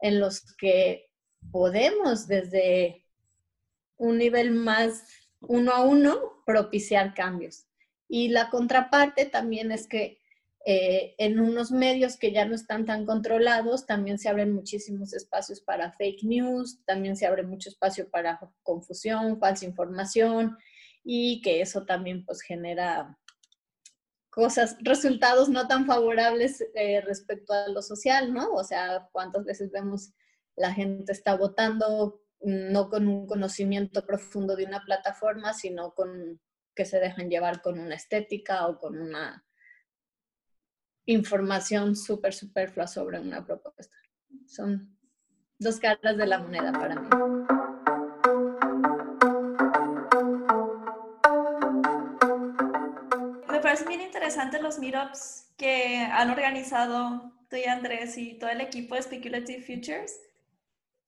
en 0.00 0.18
los 0.18 0.54
que 0.56 1.10
podemos 1.52 2.26
desde 2.26 3.04
un 3.96 4.18
nivel 4.18 4.50
más 4.50 5.04
uno 5.40 5.72
a 5.72 5.82
uno 5.82 6.42
propiciar 6.44 7.14
cambios. 7.14 7.67
Y 8.08 8.28
la 8.28 8.50
contraparte 8.50 9.26
también 9.26 9.70
es 9.70 9.86
que 9.86 10.18
eh, 10.64 11.14
en 11.18 11.40
unos 11.40 11.70
medios 11.70 12.16
que 12.16 12.32
ya 12.32 12.44
no 12.44 12.54
están 12.54 12.84
tan 12.84 13.06
controlados, 13.06 13.86
también 13.86 14.18
se 14.18 14.28
abren 14.28 14.52
muchísimos 14.52 15.14
espacios 15.14 15.60
para 15.60 15.92
fake 15.92 16.24
news, 16.24 16.84
también 16.84 17.16
se 17.16 17.26
abre 17.26 17.42
mucho 17.42 17.68
espacio 17.68 18.10
para 18.10 18.40
confusión, 18.62 19.38
falsa 19.38 19.64
información 19.64 20.58
y 21.04 21.40
que 21.42 21.60
eso 21.60 21.86
también 21.86 22.24
pues 22.24 22.42
genera 22.42 23.16
cosas, 24.30 24.76
resultados 24.80 25.48
no 25.48 25.66
tan 25.68 25.86
favorables 25.86 26.62
eh, 26.74 27.00
respecto 27.00 27.52
a 27.52 27.68
lo 27.68 27.80
social, 27.80 28.32
¿no? 28.34 28.52
O 28.52 28.62
sea, 28.62 29.08
cuántas 29.12 29.44
veces 29.44 29.70
vemos 29.70 30.12
la 30.54 30.74
gente 30.74 31.12
está 31.12 31.36
votando 31.36 32.20
no 32.40 32.88
con 32.88 33.08
un 33.08 33.26
conocimiento 33.26 34.04
profundo 34.06 34.54
de 34.54 34.64
una 34.64 34.84
plataforma, 34.84 35.54
sino 35.54 35.94
con 35.94 36.40
que 36.78 36.84
se 36.84 37.00
dejan 37.00 37.28
llevar 37.28 37.60
con 37.60 37.80
una 37.80 37.96
estética 37.96 38.68
o 38.68 38.78
con 38.78 38.96
una 39.00 39.44
información 41.06 41.96
súper 41.96 42.32
superflua 42.32 42.86
sobre 42.86 43.18
una 43.18 43.44
propuesta. 43.44 43.96
Son 44.46 44.96
dos 45.58 45.80
caras 45.80 46.16
de 46.16 46.24
la 46.24 46.38
moneda 46.38 46.70
para 46.70 46.94
mí. 46.94 47.08
Me 53.48 53.58
parecen 53.58 53.88
bien 53.88 54.02
interesantes 54.02 54.62
los 54.62 54.78
meetups 54.78 55.52
que 55.56 55.96
han 55.96 56.30
organizado 56.30 57.32
tú 57.50 57.56
y 57.56 57.64
Andrés 57.64 58.16
y 58.16 58.38
todo 58.38 58.50
el 58.50 58.60
equipo 58.60 58.94
de 58.94 59.02
Speculative 59.02 59.62
Futures 59.62 60.16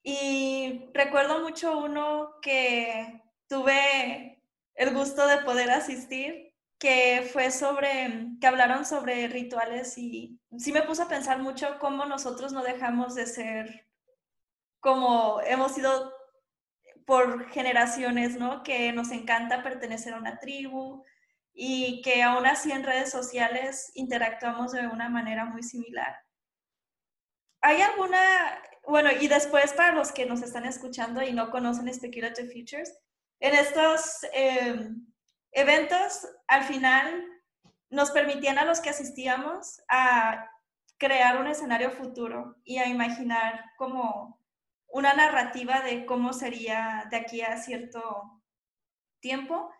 y 0.02 0.90
recuerdo 0.92 1.38
mucho 1.42 1.78
uno 1.78 2.40
que 2.42 3.22
tuve 3.46 4.39
el 4.74 4.94
gusto 4.94 5.26
de 5.26 5.38
poder 5.38 5.70
asistir, 5.70 6.54
que 6.78 7.28
fue 7.32 7.50
sobre, 7.50 8.28
que 8.40 8.46
hablaron 8.46 8.86
sobre 8.86 9.28
rituales 9.28 9.98
y 9.98 10.40
sí 10.58 10.72
me 10.72 10.82
puso 10.82 11.02
a 11.02 11.08
pensar 11.08 11.38
mucho 11.38 11.78
cómo 11.78 12.06
nosotros 12.06 12.52
no 12.52 12.62
dejamos 12.62 13.14
de 13.14 13.26
ser 13.26 13.86
como 14.80 15.42
hemos 15.42 15.72
sido 15.72 16.12
por 17.04 17.50
generaciones, 17.50 18.38
¿no? 18.38 18.62
Que 18.62 18.92
nos 18.92 19.10
encanta 19.10 19.62
pertenecer 19.62 20.14
a 20.14 20.18
una 20.18 20.38
tribu 20.38 21.04
y 21.52 22.00
que 22.02 22.22
aún 22.22 22.46
así 22.46 22.72
en 22.72 22.84
redes 22.84 23.10
sociales 23.10 23.90
interactuamos 23.94 24.72
de 24.72 24.86
una 24.86 25.10
manera 25.10 25.44
muy 25.44 25.62
similar. 25.62 26.16
¿Hay 27.60 27.82
alguna 27.82 28.18
bueno, 28.86 29.10
y 29.12 29.28
después 29.28 29.72
para 29.72 29.92
los 29.92 30.12
que 30.12 30.26
nos 30.26 30.42
están 30.42 30.64
escuchando 30.64 31.22
y 31.22 31.32
no 31.32 31.50
conocen 31.50 31.92
Speculative 31.92 32.48
Futures, 32.48 32.98
en 33.40 33.54
estos 33.54 34.24
em, 34.32 35.06
eventos 35.52 36.28
al 36.46 36.64
final 36.64 37.26
nos 37.90 38.10
permitían 38.10 38.58
a 38.58 38.64
los 38.64 38.80
que 38.80 38.90
asistíamos 38.90 39.82
a 39.88 40.48
crear 40.98 41.40
un 41.40 41.46
escenario 41.46 41.90
futuro 41.90 42.56
y 42.64 42.78
a 42.78 42.86
imaginar 42.86 43.64
como 43.76 44.38
una 44.86 45.14
narrativa 45.14 45.80
de 45.80 46.04
cómo 46.06 46.32
sería 46.32 47.06
de 47.10 47.16
aquí 47.16 47.40
a 47.40 47.56
cierto 47.56 48.42
tiempo. 49.20 49.72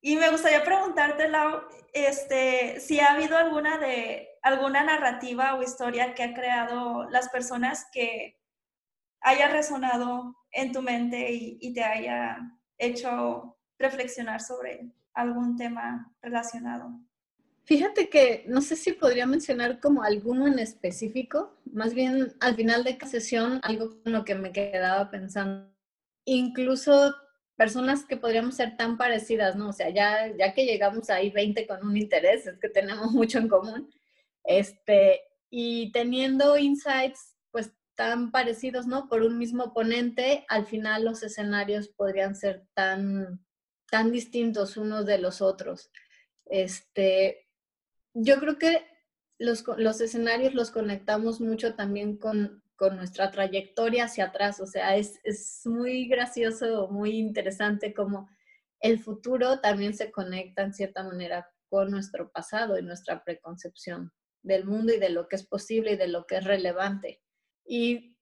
Y 0.00 0.16
me 0.16 0.30
gustaría 0.30 0.62
preguntarte, 0.62 1.28
Lau, 1.28 1.62
este, 1.92 2.78
si 2.80 3.00
ha 3.00 3.12
habido 3.12 3.36
alguna 3.36 3.78
de 3.78 4.28
alguna 4.42 4.84
narrativa 4.84 5.54
o 5.54 5.62
historia 5.62 6.14
que 6.14 6.22
ha 6.22 6.34
creado 6.34 7.08
las 7.10 7.28
personas 7.30 7.86
que 7.92 8.38
haya 9.20 9.48
resonado 9.48 10.36
en 10.52 10.72
tu 10.72 10.82
mente 10.82 11.32
y, 11.32 11.72
te 11.74 11.82
haya 11.82 12.38
hecho 12.78 13.56
reflexionar 13.78 14.40
sobre 14.40 14.90
algún 15.14 15.56
tema 15.56 16.12
relacionado. 16.22 16.90
Fíjate 17.64 18.08
que 18.08 18.44
no 18.46 18.60
sé 18.60 18.76
si 18.76 18.92
podría 18.92 19.26
mencionar 19.26 19.80
como 19.80 20.02
alguno 20.02 20.46
en 20.46 20.58
específico, 20.58 21.56
más 21.72 21.94
bien 21.94 22.34
al 22.40 22.54
final 22.54 22.84
de 22.84 22.96
cada 22.96 23.10
sesión, 23.10 23.60
algo 23.62 24.00
con 24.02 24.12
lo 24.12 24.24
que 24.24 24.36
me 24.36 24.52
quedaba 24.52 25.10
pensando, 25.10 25.68
incluso 26.24 27.14
personas 27.56 28.04
que 28.04 28.16
podríamos 28.16 28.54
ser 28.54 28.76
tan 28.76 28.96
parecidas, 28.96 29.56
¿no? 29.56 29.70
O 29.70 29.72
sea, 29.72 29.90
ya, 29.90 30.32
ya 30.38 30.54
que 30.54 30.64
llegamos 30.64 31.10
ahí 31.10 31.30
20 31.30 31.66
con 31.66 31.84
un 31.84 31.96
interés, 31.96 32.46
es 32.46 32.58
que 32.58 32.68
tenemos 32.68 33.10
mucho 33.12 33.38
en 33.38 33.48
común, 33.48 33.90
este, 34.44 35.22
y 35.50 35.90
teniendo 35.90 36.56
insights 36.56 37.36
tan 37.96 38.30
parecidos, 38.30 38.86
¿no? 38.86 39.08
Por 39.08 39.22
un 39.22 39.38
mismo 39.38 39.72
ponente, 39.72 40.44
al 40.48 40.66
final 40.66 41.04
los 41.04 41.22
escenarios 41.22 41.88
podrían 41.88 42.36
ser 42.36 42.66
tan, 42.74 43.44
tan 43.90 44.12
distintos 44.12 44.76
unos 44.76 45.06
de 45.06 45.18
los 45.18 45.40
otros. 45.40 45.90
Este, 46.44 47.48
yo 48.14 48.38
creo 48.38 48.58
que 48.58 48.86
los, 49.38 49.64
los 49.78 50.00
escenarios 50.00 50.54
los 50.54 50.70
conectamos 50.70 51.40
mucho 51.40 51.74
también 51.74 52.18
con, 52.18 52.62
con 52.76 52.96
nuestra 52.96 53.30
trayectoria 53.30 54.04
hacia 54.04 54.26
atrás, 54.26 54.60
o 54.60 54.66
sea, 54.66 54.96
es, 54.96 55.18
es 55.24 55.62
muy 55.64 56.06
gracioso, 56.06 56.88
muy 56.88 57.18
interesante 57.18 57.92
como 57.94 58.28
el 58.80 58.98
futuro 58.98 59.60
también 59.60 59.94
se 59.94 60.10
conecta 60.10 60.62
en 60.62 60.74
cierta 60.74 61.02
manera 61.02 61.50
con 61.68 61.90
nuestro 61.90 62.30
pasado 62.30 62.78
y 62.78 62.82
nuestra 62.82 63.24
preconcepción 63.24 64.12
del 64.42 64.64
mundo 64.64 64.94
y 64.94 64.98
de 64.98 65.10
lo 65.10 65.28
que 65.28 65.36
es 65.36 65.46
posible 65.46 65.92
y 65.92 65.96
de 65.96 66.08
lo 66.08 66.26
que 66.26 66.36
es 66.36 66.44
relevante. 66.44 67.20
Y 67.66 68.16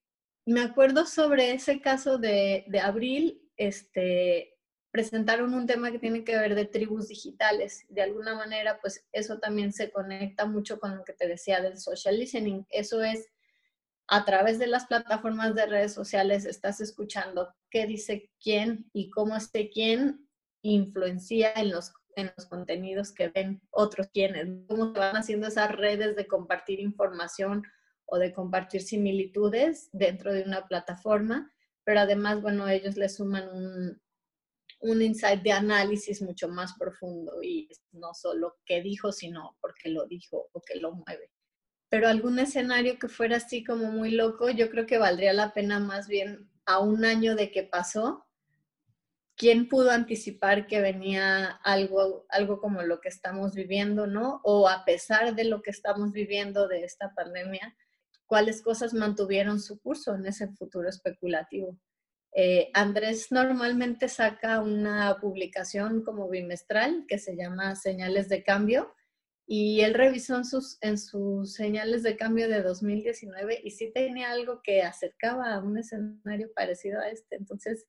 me 0.47 0.61
acuerdo 0.63 1.07
sobre 1.07 1.53
ese 1.53 1.81
caso 1.81 2.19
de, 2.19 2.65
de 2.69 2.81
Abril, 2.81 3.43
este, 3.57 4.55
presentaron 4.91 5.55
un 5.55 5.67
tema 5.67 5.91
que 5.91 5.99
tiene 5.99 6.23
que 6.23 6.37
ver 6.39 6.55
de 6.55 6.67
tribus 6.67 7.09
digitales. 7.09 7.85
De 7.89 8.03
alguna 8.03 8.35
manera, 8.35 8.79
pues 8.81 9.05
eso 9.13 9.39
también 9.39 9.73
se 9.73 9.91
conecta 9.91 10.47
mucho 10.47 10.79
con 10.79 10.97
lo 10.97 11.05
que 11.05 11.13
te 11.13 11.27
decía 11.27 11.61
del 11.61 11.79
social 11.79 12.19
listening. 12.19 12.65
Eso 12.71 13.03
es 13.03 13.27
a 14.07 14.25
través 14.25 14.59
de 14.59 14.67
las 14.67 14.87
plataformas 14.87 15.55
de 15.55 15.67
redes 15.67 15.93
sociales 15.93 16.45
estás 16.45 16.81
escuchando 16.81 17.55
qué 17.71 17.87
dice 17.87 18.31
quién 18.41 18.91
y 18.93 19.11
cómo 19.11 19.35
este 19.37 19.71
quién 19.71 20.29
influencia 20.63 21.53
en 21.57 21.71
los, 21.71 21.93
en 22.17 22.31
los 22.37 22.47
contenidos 22.47 23.13
que 23.13 23.29
ven 23.29 23.63
otros 23.71 24.09
quienes, 24.13 24.47
cómo 24.69 24.93
van 24.93 25.17
haciendo 25.17 25.49
esas 25.49 25.73
redes 25.73 26.17
de 26.17 26.27
compartir 26.27 26.81
información 26.81 27.65
o 28.07 28.19
de 28.19 28.33
compartir 28.33 28.83
similitudes 28.83 29.89
dentro 29.93 30.33
de 30.33 30.43
una 30.43 30.67
plataforma, 30.67 31.53
pero 31.85 32.01
además, 32.01 32.41
bueno, 32.41 32.69
ellos 32.69 32.97
le 32.97 33.09
suman 33.09 33.49
un, 33.49 34.03
un 34.81 35.03
insight 35.03 35.43
de 35.43 35.53
análisis 35.53 36.21
mucho 36.23 36.49
más 36.49 36.75
profundo 36.79 37.43
y 37.43 37.69
no 37.93 38.13
solo 38.15 38.57
qué 38.67 38.83
dijo, 38.83 39.13
sino 39.13 39.57
porque 39.61 39.89
lo 39.89 40.07
dijo 40.07 40.49
o 40.53 40.61
que 40.61 40.79
lo 40.79 40.93
mueve. 40.93 41.31
Pero 41.89 42.09
algún 42.09 42.39
escenario 42.39 42.99
que 42.99 43.09
fuera 43.09 43.37
así 43.37 43.65
como 43.65 43.91
muy 43.91 44.11
loco, 44.11 44.51
yo 44.51 44.71
creo 44.71 44.87
que 44.87 44.99
valdría 44.99 45.33
la 45.33 45.53
pena 45.53 45.81
más 45.81 46.09
bien 46.09 46.51
a 46.67 46.81
un 46.81 47.05
año 47.05 47.35
de 47.35 47.51
que 47.51 47.63
pasó, 47.63 48.27
¿quién 49.37 49.69
pudo 49.69 49.91
anticipar 49.91 50.67
que 50.67 50.81
venía 50.81 51.47
algo, 51.63 52.27
algo 52.29 52.61
como 52.61 52.83
lo 52.83 53.01
que 53.01 53.09
estamos 53.09 53.55
viviendo, 53.55 54.07
no? 54.07 54.41
O 54.45 54.69
a 54.69 54.85
pesar 54.85 55.35
de 55.35 55.45
lo 55.45 55.63
que 55.63 55.71
estamos 55.71 56.13
viviendo 56.13 56.69
de 56.69 56.85
esta 56.85 57.15
pandemia, 57.15 57.77
¿cuáles 58.27 58.63
cosas 58.63 58.95
mantuvieron 58.95 59.61
su 59.61 59.81
curso 59.81 60.15
en 60.15 60.27
ese 60.27 60.49
futuro 60.49 60.89
especulativo? 60.89 61.79
Eh, 62.33 62.71
Andrés 62.75 63.31
normalmente 63.31 64.09
saca 64.09 64.61
una 64.61 65.17
publicación 65.21 66.03
como 66.03 66.29
bimestral 66.29 67.05
que 67.07 67.19
se 67.19 67.37
llama 67.37 67.77
Señales 67.77 68.29
de 68.29 68.43
Cambio 68.43 68.93
y 69.47 69.83
él 69.83 69.95
revisó 69.95 70.37
en 70.37 70.45
sus, 70.45 70.79
en 70.81 70.99
sus 70.99 71.55
señales 71.55 72.03
de 72.03 72.17
cambio 72.17 72.49
de 72.49 72.63
2019 72.63 73.61
y 73.63 73.71
sí 73.71 73.93
tenía 73.93 74.31
algo 74.31 74.61
que 74.63 74.83
acercaba 74.83 75.55
a 75.55 75.61
un 75.61 75.79
escenario 75.79 76.51
parecido 76.55 77.01
a 77.01 77.09
este. 77.09 77.37
Entonces, 77.37 77.87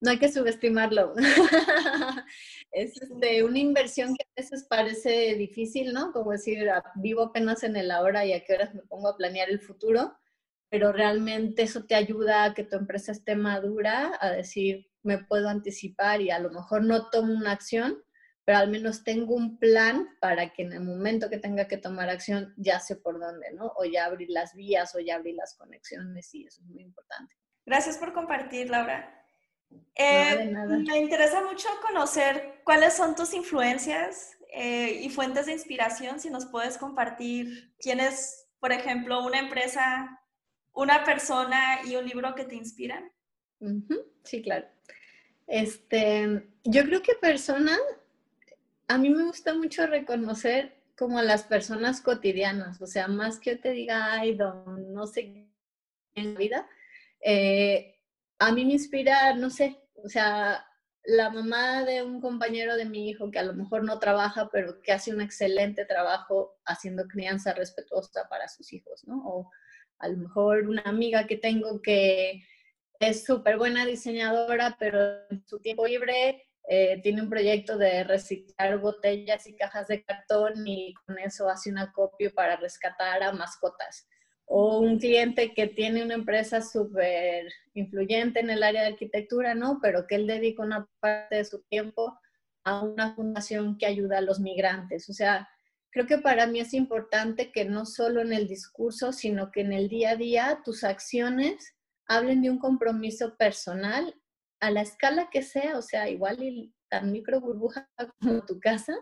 no 0.00 0.10
hay 0.10 0.18
que 0.18 0.32
subestimarlo. 0.32 1.14
es 2.72 2.94
de 3.20 3.42
una 3.42 3.58
inversión 3.58 4.14
que 4.14 4.24
a 4.24 4.40
veces 4.40 4.66
parece 4.68 5.34
difícil, 5.34 5.92
¿no? 5.92 6.12
Como 6.12 6.32
decir, 6.32 6.68
ah, 6.70 6.82
vivo 6.96 7.22
apenas 7.22 7.62
en 7.62 7.76
el 7.76 7.90
ahora 7.90 8.24
y 8.24 8.32
a 8.32 8.44
qué 8.44 8.54
horas 8.54 8.74
me 8.74 8.82
pongo 8.82 9.08
a 9.08 9.16
planear 9.16 9.50
el 9.50 9.60
futuro 9.60 10.16
pero 10.70 10.92
realmente 10.92 11.62
eso 11.62 11.84
te 11.84 11.94
ayuda 11.94 12.44
a 12.44 12.54
que 12.54 12.64
tu 12.64 12.76
empresa 12.76 13.12
esté 13.12 13.36
madura, 13.36 14.18
a 14.20 14.30
decir, 14.30 14.90
me 15.02 15.18
puedo 15.18 15.48
anticipar 15.48 16.20
y 16.20 16.30
a 16.30 16.38
lo 16.38 16.50
mejor 16.50 16.84
no 16.84 17.08
tomo 17.10 17.32
una 17.32 17.52
acción, 17.52 18.02
pero 18.44 18.58
al 18.58 18.70
menos 18.70 19.04
tengo 19.04 19.34
un 19.34 19.58
plan 19.58 20.08
para 20.20 20.52
que 20.52 20.62
en 20.62 20.72
el 20.72 20.80
momento 20.80 21.30
que 21.30 21.38
tenga 21.38 21.68
que 21.68 21.76
tomar 21.76 22.08
acción 22.08 22.54
ya 22.56 22.80
sé 22.80 22.96
por 22.96 23.18
dónde, 23.18 23.52
¿no? 23.52 23.72
O 23.76 23.84
ya 23.84 24.06
abrir 24.06 24.30
las 24.30 24.54
vías 24.54 24.94
o 24.94 25.00
ya 25.00 25.16
abrir 25.16 25.34
las 25.36 25.54
conexiones 25.54 26.34
y 26.34 26.46
eso 26.46 26.62
es 26.62 26.68
muy 26.68 26.82
importante. 26.82 27.34
Gracias 27.64 27.98
por 27.98 28.12
compartir, 28.12 28.70
Laura. 28.70 29.17
Eh, 29.94 30.54
me 30.86 30.98
interesa 30.98 31.42
mucho 31.42 31.68
conocer 31.86 32.60
cuáles 32.64 32.94
son 32.94 33.14
tus 33.16 33.34
influencias 33.34 34.38
eh, 34.52 35.00
y 35.02 35.10
fuentes 35.10 35.46
de 35.46 35.52
inspiración, 35.52 36.20
si 36.20 36.30
nos 36.30 36.46
puedes 36.46 36.78
compartir 36.78 37.72
quién 37.78 38.00
es, 38.00 38.46
por 38.60 38.72
ejemplo, 38.72 39.24
una 39.24 39.40
empresa 39.40 40.18
una 40.78 41.02
persona 41.04 41.80
y 41.84 41.96
un 41.96 42.06
libro 42.06 42.34
que 42.36 42.44
te 42.44 42.54
inspiran? 42.54 43.10
Sí, 44.22 44.42
claro. 44.42 44.66
Este, 45.48 46.48
yo 46.62 46.84
creo 46.84 47.02
que 47.02 47.14
persona, 47.14 47.76
a 48.86 48.96
mí 48.96 49.10
me 49.10 49.24
gusta 49.24 49.54
mucho 49.54 49.88
reconocer 49.88 50.76
como 50.96 51.18
a 51.18 51.24
las 51.24 51.42
personas 51.42 52.00
cotidianas, 52.00 52.80
o 52.80 52.86
sea, 52.86 53.08
más 53.08 53.40
que 53.40 53.56
yo 53.56 53.60
te 53.60 53.72
diga, 53.72 54.12
ay, 54.12 54.36
don, 54.36 54.92
no 54.92 55.06
sé, 55.08 55.48
en 56.14 56.34
la 56.34 56.38
vida, 56.38 56.68
eh, 57.22 57.97
a 58.38 58.52
mí 58.52 58.64
me 58.64 58.74
inspira, 58.74 59.34
no 59.34 59.50
sé, 59.50 59.80
o 59.94 60.08
sea, 60.08 60.64
la 61.04 61.30
mamá 61.30 61.84
de 61.84 62.02
un 62.02 62.20
compañero 62.20 62.76
de 62.76 62.84
mi 62.84 63.08
hijo 63.08 63.30
que 63.30 63.38
a 63.38 63.44
lo 63.44 63.54
mejor 63.54 63.84
no 63.84 63.98
trabaja, 63.98 64.48
pero 64.52 64.80
que 64.82 64.92
hace 64.92 65.12
un 65.12 65.20
excelente 65.20 65.84
trabajo 65.84 66.58
haciendo 66.66 67.06
crianza 67.06 67.54
respetuosa 67.54 68.28
para 68.28 68.48
sus 68.48 68.72
hijos, 68.72 69.06
¿no? 69.06 69.22
O, 69.26 69.50
a 69.98 70.08
lo 70.08 70.16
mejor 70.18 70.68
una 70.68 70.82
amiga 70.82 71.26
que 71.26 71.36
tengo 71.36 71.82
que 71.82 72.44
es 73.00 73.24
súper 73.24 73.58
buena 73.58 73.86
diseñadora, 73.86 74.76
pero 74.78 75.28
en 75.30 75.44
su 75.46 75.60
tiempo 75.60 75.86
libre 75.86 76.48
eh, 76.68 77.00
tiene 77.02 77.22
un 77.22 77.30
proyecto 77.30 77.78
de 77.78 78.04
reciclar 78.04 78.78
botellas 78.78 79.46
y 79.46 79.56
cajas 79.56 79.88
de 79.88 80.04
cartón 80.04 80.66
y 80.66 80.94
con 81.06 81.18
eso 81.18 81.48
hace 81.48 81.70
una 81.70 81.92
copia 81.92 82.30
para 82.30 82.56
rescatar 82.56 83.22
a 83.22 83.32
mascotas. 83.32 84.08
O 84.50 84.78
un 84.78 84.98
cliente 84.98 85.52
que 85.52 85.66
tiene 85.66 86.02
una 86.02 86.14
empresa 86.14 86.62
súper 86.62 87.52
influyente 87.74 88.40
en 88.40 88.50
el 88.50 88.62
área 88.62 88.82
de 88.82 88.88
arquitectura, 88.88 89.54
¿no? 89.54 89.78
Pero 89.82 90.06
que 90.06 90.14
él 90.14 90.26
dedica 90.26 90.62
una 90.62 90.88
parte 91.00 91.36
de 91.36 91.44
su 91.44 91.62
tiempo 91.64 92.18
a 92.64 92.82
una 92.82 93.14
fundación 93.14 93.78
que 93.78 93.86
ayuda 93.86 94.18
a 94.18 94.22
los 94.22 94.40
migrantes. 94.40 95.08
O 95.08 95.12
sea, 95.12 95.48
creo 95.90 96.06
que 96.06 96.18
para 96.18 96.46
mí 96.46 96.60
es 96.60 96.74
importante 96.74 97.52
que 97.52 97.64
no 97.64 97.84
solo 97.86 98.20
en 98.20 98.32
el 98.32 98.48
discurso, 98.48 99.12
sino 99.12 99.50
que 99.50 99.60
en 99.60 99.72
el 99.72 99.88
día 99.88 100.10
a 100.10 100.16
día 100.16 100.60
tus 100.64 100.84
acciones 100.84 101.74
hablen 102.06 102.42
de 102.42 102.50
un 102.50 102.58
compromiso 102.58 103.36
personal 103.36 104.14
a 104.60 104.70
la 104.70 104.82
escala 104.82 105.28
que 105.30 105.42
sea, 105.42 105.78
o 105.78 105.82
sea, 105.82 106.08
igual 106.08 106.42
y 106.42 106.74
tan 106.88 107.12
micro 107.12 107.40
burbuja 107.40 107.88
como 108.20 108.44
tu 108.44 108.58
casa, 108.60 108.94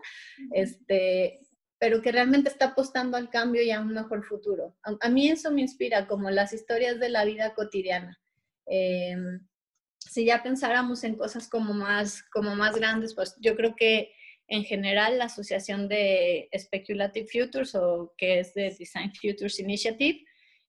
este, 0.51 1.39
pero 1.79 2.01
que 2.01 2.11
realmente 2.11 2.49
está 2.49 2.67
apostando 2.67 3.17
al 3.17 3.29
cambio 3.29 3.61
y 3.61 3.71
a 3.71 3.81
un 3.81 3.93
mejor 3.93 4.23
futuro. 4.23 4.75
A, 4.83 5.09
mí 5.09 5.29
eso 5.29 5.51
me 5.51 5.61
inspira, 5.61 6.07
como 6.07 6.29
las 6.29 6.53
historias 6.53 6.99
de 6.99 7.09
la 7.09 7.23
vida 7.25 7.53
cotidiana. 7.53 8.19
Em, 8.65 9.47
si 9.99 10.25
ya 10.25 10.41
pensáramos 10.41 11.03
en 11.03 11.15
cosas 11.15 11.47
como 11.47 11.73
más, 11.73 12.23
como 12.31 12.55
más 12.55 12.75
grandes, 12.75 13.13
pues 13.13 13.35
yo 13.39 13.55
creo 13.55 13.75
que 13.75 14.11
en 14.47 14.63
general 14.63 15.17
la 15.17 15.25
Asociación 15.25 15.87
de 15.87 16.49
Speculative 16.57 17.27
Futures 17.27 17.75
o 17.75 18.13
que 18.17 18.39
es 18.39 18.53
de 18.53 18.75
Design 18.77 19.13
Futures 19.13 19.59
Initiative. 19.59 20.23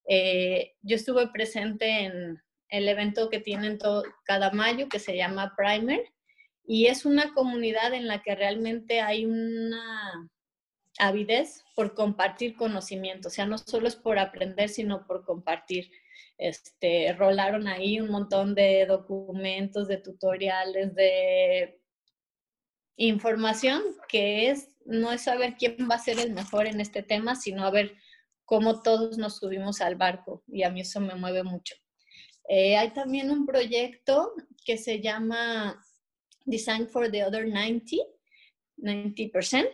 Eh, 0.08 0.74
yo 0.82 0.96
estuve 0.96 1.28
presente 1.28 2.04
en 2.04 2.42
el 2.70 2.88
evento 2.88 3.30
que 3.30 3.40
tienen 3.40 3.78
todo, 3.78 4.02
cada 4.24 4.50
mayo 4.50 4.88
que 4.88 4.98
se 4.98 5.16
llama 5.16 5.54
Primer 5.56 6.02
y 6.66 6.86
es 6.86 7.06
una 7.06 7.32
comunidad 7.32 7.94
en 7.94 8.06
la 8.06 8.22
que 8.22 8.34
realmente 8.34 9.00
hay 9.00 9.24
una 9.24 10.28
avidez 10.98 11.64
por 11.74 11.94
compartir 11.94 12.56
conocimiento, 12.56 13.28
o 13.28 13.30
sea, 13.30 13.46
no 13.46 13.58
solo 13.58 13.88
es 13.88 13.96
por 13.96 14.18
aprender, 14.18 14.68
sino 14.68 15.06
por 15.06 15.24
compartir. 15.24 15.90
Este, 16.36 17.12
rolaron 17.14 17.66
ahí 17.66 18.00
un 18.00 18.10
montón 18.10 18.54
de 18.54 18.86
documentos, 18.86 19.88
de 19.88 19.96
tutoriales, 19.96 20.94
de 20.94 21.80
información 22.96 23.82
que 24.08 24.50
es, 24.50 24.68
no 24.84 25.12
es 25.12 25.22
saber 25.22 25.56
quién 25.58 25.88
va 25.90 25.96
a 25.96 26.00
ser 26.00 26.18
el 26.18 26.32
mejor 26.32 26.66
en 26.66 26.80
este 26.80 27.02
tema, 27.02 27.34
sino 27.34 27.64
a 27.64 27.70
ver 27.70 27.94
cómo 28.44 28.82
todos 28.82 29.18
nos 29.18 29.36
subimos 29.36 29.80
al 29.80 29.96
barco 29.96 30.42
y 30.46 30.62
a 30.62 30.70
mí 30.70 30.80
eso 30.80 31.00
me 31.00 31.14
mueve 31.14 31.42
mucho. 31.42 31.74
Eh, 32.48 32.76
hay 32.76 32.90
también 32.92 33.30
un 33.30 33.44
proyecto 33.44 34.32
que 34.64 34.78
se 34.78 35.00
llama 35.00 35.84
Design 36.46 36.88
for 36.88 37.10
the 37.10 37.24
Other 37.24 37.46
90, 37.46 37.96
90%, 38.78 39.70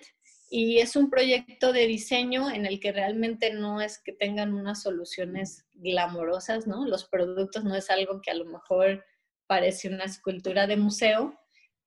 y 0.48 0.78
es 0.78 0.94
un 0.96 1.10
proyecto 1.10 1.72
de 1.72 1.86
diseño 1.86 2.50
en 2.50 2.66
el 2.66 2.78
que 2.80 2.92
realmente 2.92 3.52
no 3.52 3.80
es 3.80 3.98
que 3.98 4.12
tengan 4.12 4.54
unas 4.54 4.82
soluciones 4.82 5.64
glamorosas, 5.74 6.66
¿no? 6.66 6.86
Los 6.86 7.04
productos 7.04 7.64
no 7.64 7.74
es 7.74 7.90
algo 7.90 8.20
que 8.20 8.30
a 8.30 8.34
lo 8.34 8.44
mejor 8.44 9.04
parece 9.46 9.88
una 9.88 10.04
escultura 10.04 10.66
de 10.66 10.76
museo, 10.76 11.38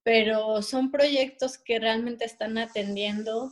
pero 0.03 0.61
son 0.61 0.91
proyectos 0.91 1.57
que 1.57 1.79
realmente 1.79 2.25
están 2.25 2.57
atendiendo 2.57 3.51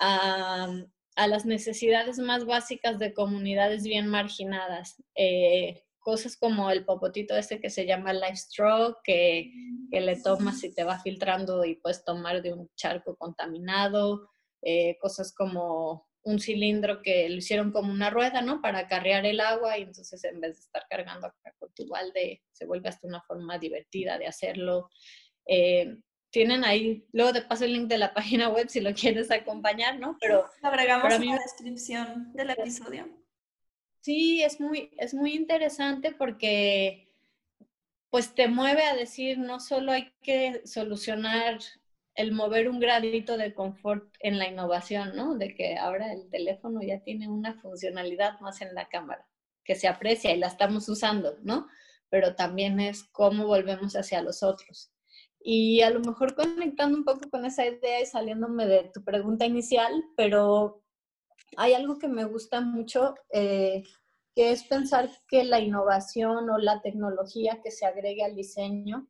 a, 0.00 0.68
las 1.16 1.46
necesidades 1.46 2.18
más 2.18 2.44
básicas 2.44 2.98
de 3.00 3.12
comunidades 3.12 3.82
bien 3.82 4.06
marginadas. 4.06 5.02
Eh, 5.16 5.82
cosas 5.98 6.36
como 6.36 6.70
el 6.70 6.84
popotito 6.84 7.36
este 7.36 7.60
que 7.60 7.70
se 7.70 7.86
llama 7.86 8.12
Life 8.12 8.36
Straw, 8.36 8.96
que, 9.02 9.52
le 9.90 10.16
tomas 10.22 10.62
y 10.64 10.74
te 10.74 10.84
va 10.84 10.98
filtrando 10.98 11.64
y 11.64 11.76
puedes 11.76 12.04
tomar 12.04 12.42
de 12.42 12.52
un 12.52 12.70
charco 12.76 13.16
contaminado. 13.16 14.30
Eh, 14.62 14.96
cosas 15.00 15.32
como 15.32 16.08
un 16.22 16.38
cilindro 16.40 17.00
que 17.00 17.28
lo 17.28 17.36
hicieron 17.36 17.72
como 17.72 17.92
una 17.92 18.10
rueda, 18.10 18.42
¿no? 18.42 18.60
Para 18.60 18.80
acarrear 18.80 19.24
el 19.24 19.40
agua 19.40 19.78
y 19.78 19.82
entonces 19.82 20.22
en 20.24 20.40
vez 20.40 20.56
de 20.56 20.60
estar 20.60 20.84
cargando 20.88 21.28
acá 21.28 21.54
con 21.58 21.72
tu 21.74 21.88
balde, 21.88 22.42
se 22.52 22.66
vuelve 22.66 22.88
hasta 22.88 23.06
una 23.06 23.22
forma 23.22 23.58
divertida 23.58 24.18
de 24.18 24.26
hacerlo. 24.26 24.90
Eh, 25.46 25.96
tienen 26.30 26.64
ahí, 26.64 27.06
luego 27.12 27.32
te 27.32 27.42
paso 27.42 27.64
el 27.64 27.72
link 27.72 27.88
de 27.88 27.98
la 27.98 28.12
página 28.14 28.48
web 28.48 28.68
si 28.68 28.80
lo 28.80 28.92
quieres 28.92 29.30
acompañar, 29.30 29.98
¿no? 29.98 30.16
Pero 30.20 30.44
agregamos 30.62 31.18
la 31.18 31.38
descripción 31.38 32.32
del 32.34 32.50
episodio. 32.50 33.08
Sí, 34.00 34.42
es 34.42 34.60
muy, 34.60 34.90
es 34.98 35.14
muy 35.14 35.34
interesante 35.34 36.12
porque 36.12 37.08
pues 38.10 38.34
te 38.34 38.48
mueve 38.48 38.82
a 38.84 38.94
decir, 38.96 39.38
no 39.38 39.60
solo 39.60 39.92
hay 39.92 40.12
que 40.22 40.62
solucionar 40.66 41.58
el 42.14 42.32
mover 42.32 42.68
un 42.68 42.80
gradito 42.80 43.36
de 43.36 43.54
confort 43.54 44.12
en 44.20 44.38
la 44.38 44.48
innovación, 44.48 45.14
¿no? 45.14 45.36
De 45.36 45.54
que 45.54 45.76
ahora 45.76 46.12
el 46.12 46.28
teléfono 46.30 46.80
ya 46.82 47.00
tiene 47.02 47.28
una 47.28 47.54
funcionalidad 47.60 48.40
más 48.40 48.60
en 48.62 48.74
la 48.74 48.88
cámara. 48.88 49.26
que 49.64 49.74
se 49.74 49.86
aprecia 49.88 50.32
y 50.32 50.38
la 50.38 50.46
estamos 50.48 50.88
usando, 50.88 51.36
¿no? 51.42 51.66
Pero 52.08 52.34
también 52.34 52.80
es 52.80 53.04
cómo 53.04 53.46
volvemos 53.46 53.94
hacia 53.96 54.22
los 54.22 54.42
otros. 54.42 54.90
Y 55.40 55.82
a 55.82 55.90
lo 55.90 56.00
mejor 56.00 56.34
conectando 56.34 56.96
un 56.98 57.04
poco 57.04 57.28
con 57.30 57.44
esa 57.44 57.66
idea 57.66 58.00
y 58.00 58.06
saliéndome 58.06 58.66
de 58.66 58.90
tu 58.94 59.04
pregunta 59.04 59.44
inicial, 59.46 59.92
pero 60.16 60.82
hay 61.56 61.74
algo 61.74 61.98
que 61.98 62.08
me 62.08 62.24
gusta 62.24 62.60
mucho, 62.60 63.14
eh, 63.30 63.82
que 64.34 64.52
es 64.52 64.64
pensar 64.64 65.10
que 65.28 65.44
la 65.44 65.60
innovación 65.60 66.50
o 66.50 66.58
la 66.58 66.80
tecnología 66.80 67.60
que 67.62 67.70
se 67.70 67.86
agregue 67.86 68.24
al 68.24 68.34
diseño 68.34 69.08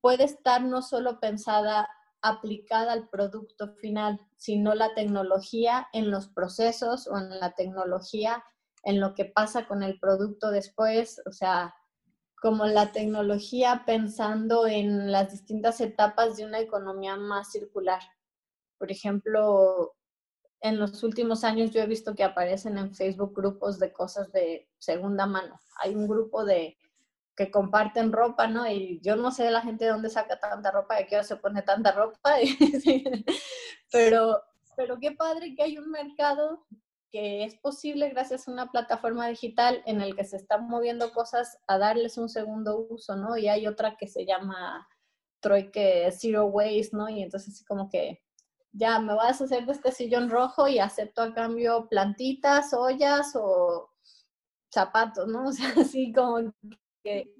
puede 0.00 0.24
estar 0.24 0.62
no 0.62 0.82
solo 0.82 1.20
pensada 1.20 1.88
aplicada 2.22 2.92
al 2.92 3.08
producto 3.08 3.74
final, 3.76 4.20
sino 4.36 4.74
la 4.74 4.94
tecnología 4.94 5.88
en 5.92 6.10
los 6.10 6.28
procesos 6.28 7.06
o 7.06 7.16
en 7.16 7.40
la 7.40 7.52
tecnología 7.52 8.44
en 8.82 9.00
lo 9.00 9.14
que 9.14 9.24
pasa 9.24 9.66
con 9.66 9.82
el 9.82 9.98
producto 9.98 10.50
después, 10.50 11.20
o 11.26 11.32
sea, 11.32 11.74
como 12.40 12.66
la 12.66 12.92
tecnología 12.92 13.82
pensando 13.84 14.66
en 14.66 15.12
las 15.12 15.30
distintas 15.30 15.80
etapas 15.80 16.36
de 16.36 16.46
una 16.46 16.60
economía 16.60 17.16
más 17.16 17.52
circular. 17.52 18.00
Por 18.78 18.90
ejemplo, 18.90 19.94
en 20.60 20.78
los 20.78 21.02
últimos 21.02 21.44
años 21.44 21.70
yo 21.70 21.80
he 21.80 21.86
visto 21.86 22.14
que 22.14 22.24
aparecen 22.24 22.76
en 22.78 22.94
Facebook 22.94 23.34
grupos 23.34 23.78
de 23.78 23.92
cosas 23.92 24.30
de 24.32 24.68
segunda 24.78 25.26
mano. 25.26 25.60
Hay 25.76 25.94
un 25.94 26.06
grupo 26.06 26.44
de 26.44 26.76
que 27.36 27.50
comparten 27.50 28.12
ropa, 28.12 28.46
¿no? 28.46 28.70
Y 28.70 29.00
yo 29.02 29.16
no 29.16 29.30
sé 29.30 29.50
la 29.50 29.62
gente 29.62 29.86
de 29.86 29.92
dónde 29.92 30.10
saca 30.10 30.38
tanta 30.38 30.70
ropa, 30.70 30.96
de 30.96 31.06
qué 31.06 31.16
hora 31.16 31.24
se 31.24 31.36
pone 31.36 31.62
tanta 31.62 31.92
ropa, 31.92 32.36
pero, 33.90 34.42
pero 34.76 34.98
qué 34.98 35.12
padre 35.12 35.54
que 35.54 35.62
hay 35.62 35.78
un 35.78 35.90
mercado 35.90 36.66
que 37.10 37.44
es 37.44 37.56
posible 37.56 38.10
gracias 38.10 38.46
a 38.46 38.52
una 38.52 38.70
plataforma 38.70 39.26
digital 39.28 39.82
en 39.86 40.00
el 40.00 40.14
que 40.14 40.24
se 40.24 40.36
están 40.36 40.68
moviendo 40.68 41.12
cosas 41.12 41.58
a 41.66 41.78
darles 41.78 42.18
un 42.18 42.28
segundo 42.28 42.86
uso, 42.88 43.16
¿no? 43.16 43.36
Y 43.36 43.48
hay 43.48 43.66
otra 43.66 43.96
que 43.96 44.06
se 44.06 44.26
llama 44.26 44.86
Troike 45.40 46.12
Zero 46.12 46.46
Waste, 46.46 46.90
¿no? 46.92 47.08
Y 47.08 47.22
entonces 47.22 47.64
como 47.66 47.88
que 47.88 48.22
ya 48.72 48.98
me 49.00 49.14
voy 49.14 49.24
a 49.24 49.28
deshacer 49.28 49.66
de 49.66 49.72
este 49.72 49.92
sillón 49.92 50.30
rojo 50.30 50.68
y 50.68 50.78
acepto 50.78 51.22
a 51.22 51.34
cambio 51.34 51.88
plantitas, 51.88 52.72
ollas 52.72 53.34
o 53.34 53.90
zapatos, 54.72 55.28
¿no? 55.28 55.44
O 55.48 55.52
sea, 55.52 55.72
así 55.76 56.12
como 56.12 56.52
que 57.02 57.34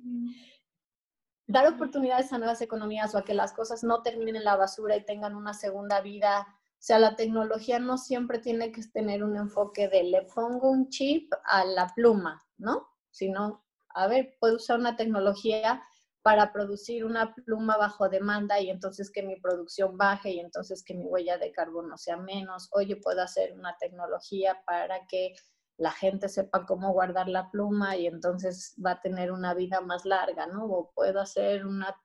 dar 1.47 1.67
oportunidades 1.67 2.33
a 2.33 2.39
nuevas 2.39 2.61
economías 2.63 3.15
o 3.15 3.19
a 3.19 3.25
que 3.25 3.35
las 3.35 3.53
cosas 3.53 3.83
no 3.83 4.03
terminen 4.03 4.37
en 4.37 4.45
la 4.45 4.57
basura 4.57 4.97
y 4.97 5.05
tengan 5.05 5.35
una 5.35 5.55
segunda 5.55 6.01
vida. 6.01 6.47
O 6.49 6.83
sea, 6.83 6.99
la 6.99 7.17
tecnología 7.17 7.79
no 7.79 7.99
siempre 7.99 8.39
tiene 8.39 8.73
que 8.73 8.83
tener 8.93 9.23
un 9.23 9.37
enfoque 9.37 9.89
de 9.89 10.05
le 10.05 10.23
pongo 10.23 10.71
un 10.71 10.89
chip 10.89 11.33
a 11.45 11.65
la 11.65 11.89
pluma, 11.95 12.43
¿no? 12.57 12.89
Sino, 13.11 13.65
a 13.95 14.07
ver, 14.07 14.37
puedo 14.41 14.57
usar 14.57 14.79
una 14.79 14.97
tecnología 14.97 15.83
para 16.23 16.53
producir 16.53 17.05
una 17.05 17.35
pluma 17.35 17.77
bajo 17.79 18.09
demanda 18.09 18.61
y 18.61 18.69
entonces 18.69 19.11
que 19.11 19.23
mi 19.23 19.41
producción 19.41 19.97
baje 19.97 20.31
y 20.31 20.41
entonces 20.41 20.85
que 20.85 20.95
mi 20.95 21.05
huella 21.05 21.39
de 21.39 21.53
carbono 21.53 21.97
sea 21.97 22.17
menos. 22.17 22.69
Oye, 22.73 22.97
puedo 22.97 23.23
hacer 23.23 23.55
una 23.55 23.77
tecnología 23.79 24.61
para 24.67 25.07
que 25.07 25.35
la 25.79 25.91
gente 25.93 26.29
sepa 26.29 26.67
cómo 26.67 26.93
guardar 26.93 27.29
la 27.29 27.51
pluma 27.51 27.97
y 27.97 28.07
entonces 28.07 28.75
va 28.85 28.93
a 28.93 29.01
tener 29.01 29.33
una 29.33 29.55
vida 29.55 29.81
más 29.81 30.05
larga, 30.05 30.47
¿no? 30.47 30.67
O 30.67 30.91
puedo 30.95 31.21
hacer 31.21 31.65
una, 31.67 31.97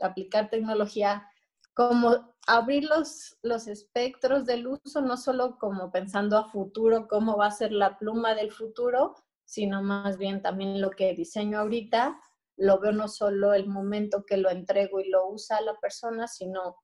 aplicar 0.00 0.50
tecnología 0.50 1.28
como 1.74 2.32
abrir 2.46 2.84
los, 2.84 3.36
los 3.42 3.66
espectros 3.66 4.46
del 4.46 4.68
uso, 4.68 5.00
no 5.00 5.16
solo 5.16 5.58
como 5.58 5.90
pensando 5.90 6.38
a 6.38 6.48
futuro, 6.48 7.08
cómo 7.08 7.36
va 7.36 7.46
a 7.46 7.50
ser 7.50 7.72
la 7.72 7.98
pluma 7.98 8.36
del 8.36 8.52
futuro, 8.52 9.16
sino 9.44 9.82
más 9.82 10.16
bien 10.16 10.40
también 10.40 10.80
lo 10.80 10.90
que 10.90 11.14
diseño 11.14 11.58
ahorita 11.58 12.20
lo 12.56 12.80
veo 12.80 12.92
no 12.92 13.08
solo 13.08 13.52
el 13.54 13.66
momento 13.66 14.24
que 14.24 14.36
lo 14.36 14.50
entrego 14.50 15.00
y 15.00 15.08
lo 15.08 15.28
usa 15.28 15.60
la 15.60 15.78
persona, 15.80 16.28
sino 16.28 16.76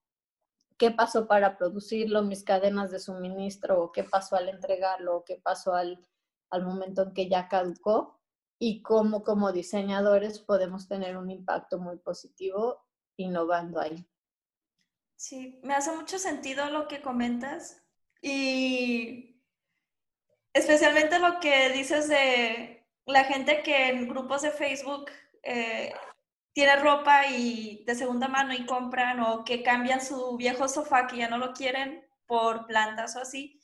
qué 0.79 0.91
pasó 0.91 1.27
para 1.27 1.57
producirlo, 1.57 2.23
mis 2.23 2.43
cadenas 2.43 2.91
de 2.91 2.99
suministro, 3.01 3.83
o 3.83 3.93
qué 3.93 4.05
pasó 4.05 4.37
al 4.37 4.49
entregarlo, 4.49 5.19
o 5.19 5.25
qué 5.25 5.37
pasó 5.37 5.75
al, 5.75 6.07
al 6.51 6.65
momento 6.65 7.03
en 7.03 7.13
que 7.13 7.29
ya 7.29 7.49
caducó, 7.49 8.21
y 8.63 8.83
cómo 8.83 9.25
como 9.25 9.53
diseñadores 9.53 10.39
podemos 10.39 10.87
tener 10.87 11.17
un 11.17 11.31
impacto 11.31 11.79
muy 11.79 11.97
positivo 11.99 12.87
innovando 13.17 13.81
ahí. 13.81 14.07
Sí, 15.17 15.59
me 15.63 15.75
hace 15.75 15.93
mucho 15.97 16.19
sentido 16.19 16.69
lo 16.69 16.87
que 16.87 17.01
comentas 17.01 17.83
y 18.21 19.43
especialmente 20.53 21.19
lo 21.19 21.41
que 21.41 21.71
dices 21.71 22.09
de 22.09 22.87
la 23.07 23.25
gente 23.25 23.63
que 23.63 23.89
en 23.89 24.09
grupos 24.09 24.43
de 24.43 24.51
Facebook 24.51 25.11
eh, 25.43 25.93
tiene 26.53 26.77
ropa 26.77 27.27
y 27.27 27.85
de 27.87 27.95
segunda 27.95 28.29
mano 28.29 28.53
y 28.53 28.67
compran 28.67 29.21
o 29.21 29.45
que 29.45 29.63
cambian 29.63 30.05
su 30.05 30.37
viejo 30.37 30.69
sofá 30.69 31.07
que 31.07 31.19
ya 31.19 31.29
no 31.29 31.39
lo 31.39 31.53
quieren 31.53 32.05
por 32.27 32.67
plantas 32.67 33.17
o 33.17 33.21
así. 33.21 33.61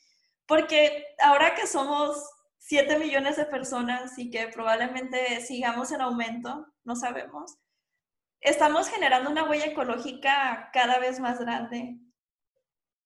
Porque 0.46 1.04
ahora 1.18 1.54
que 1.54 1.66
somos 1.66 2.30
7 2.58 2.98
millones 2.98 3.36
de 3.36 3.46
personas 3.46 4.18
y 4.18 4.30
que 4.30 4.48
probablemente 4.48 5.40
sigamos 5.40 5.92
en 5.92 6.00
aumento, 6.00 6.66
no 6.84 6.96
sabemos, 6.96 7.58
estamos 8.40 8.88
generando 8.88 9.30
una 9.30 9.44
huella 9.44 9.66
ecológica 9.66 10.70
cada 10.72 10.98
vez 10.98 11.20
más 11.20 11.38
grande. 11.38 11.98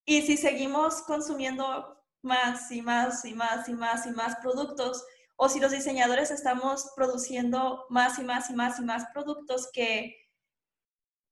Y 0.05 0.23
si 0.23 0.37
seguimos 0.37 1.03
consumiendo 1.03 2.03
más 2.23 2.71
y 2.71 2.83
más 2.83 3.25
y 3.25 3.35
más 3.35 3.69
y 3.69 3.73
más 3.73 4.07
y 4.07 4.11
más 4.11 4.37
productos, 4.37 5.05
o 5.43 5.49
si 5.49 5.59
los 5.59 5.73
diseñadores 5.73 6.31
estamos 6.31 6.93
produciendo 6.95 7.87
más 7.89 8.19
y 8.19 8.23
más 8.23 8.51
y 8.51 8.53
más 8.53 8.79
y 8.79 8.83
más 8.83 9.07
productos 9.15 9.71
que, 9.73 10.29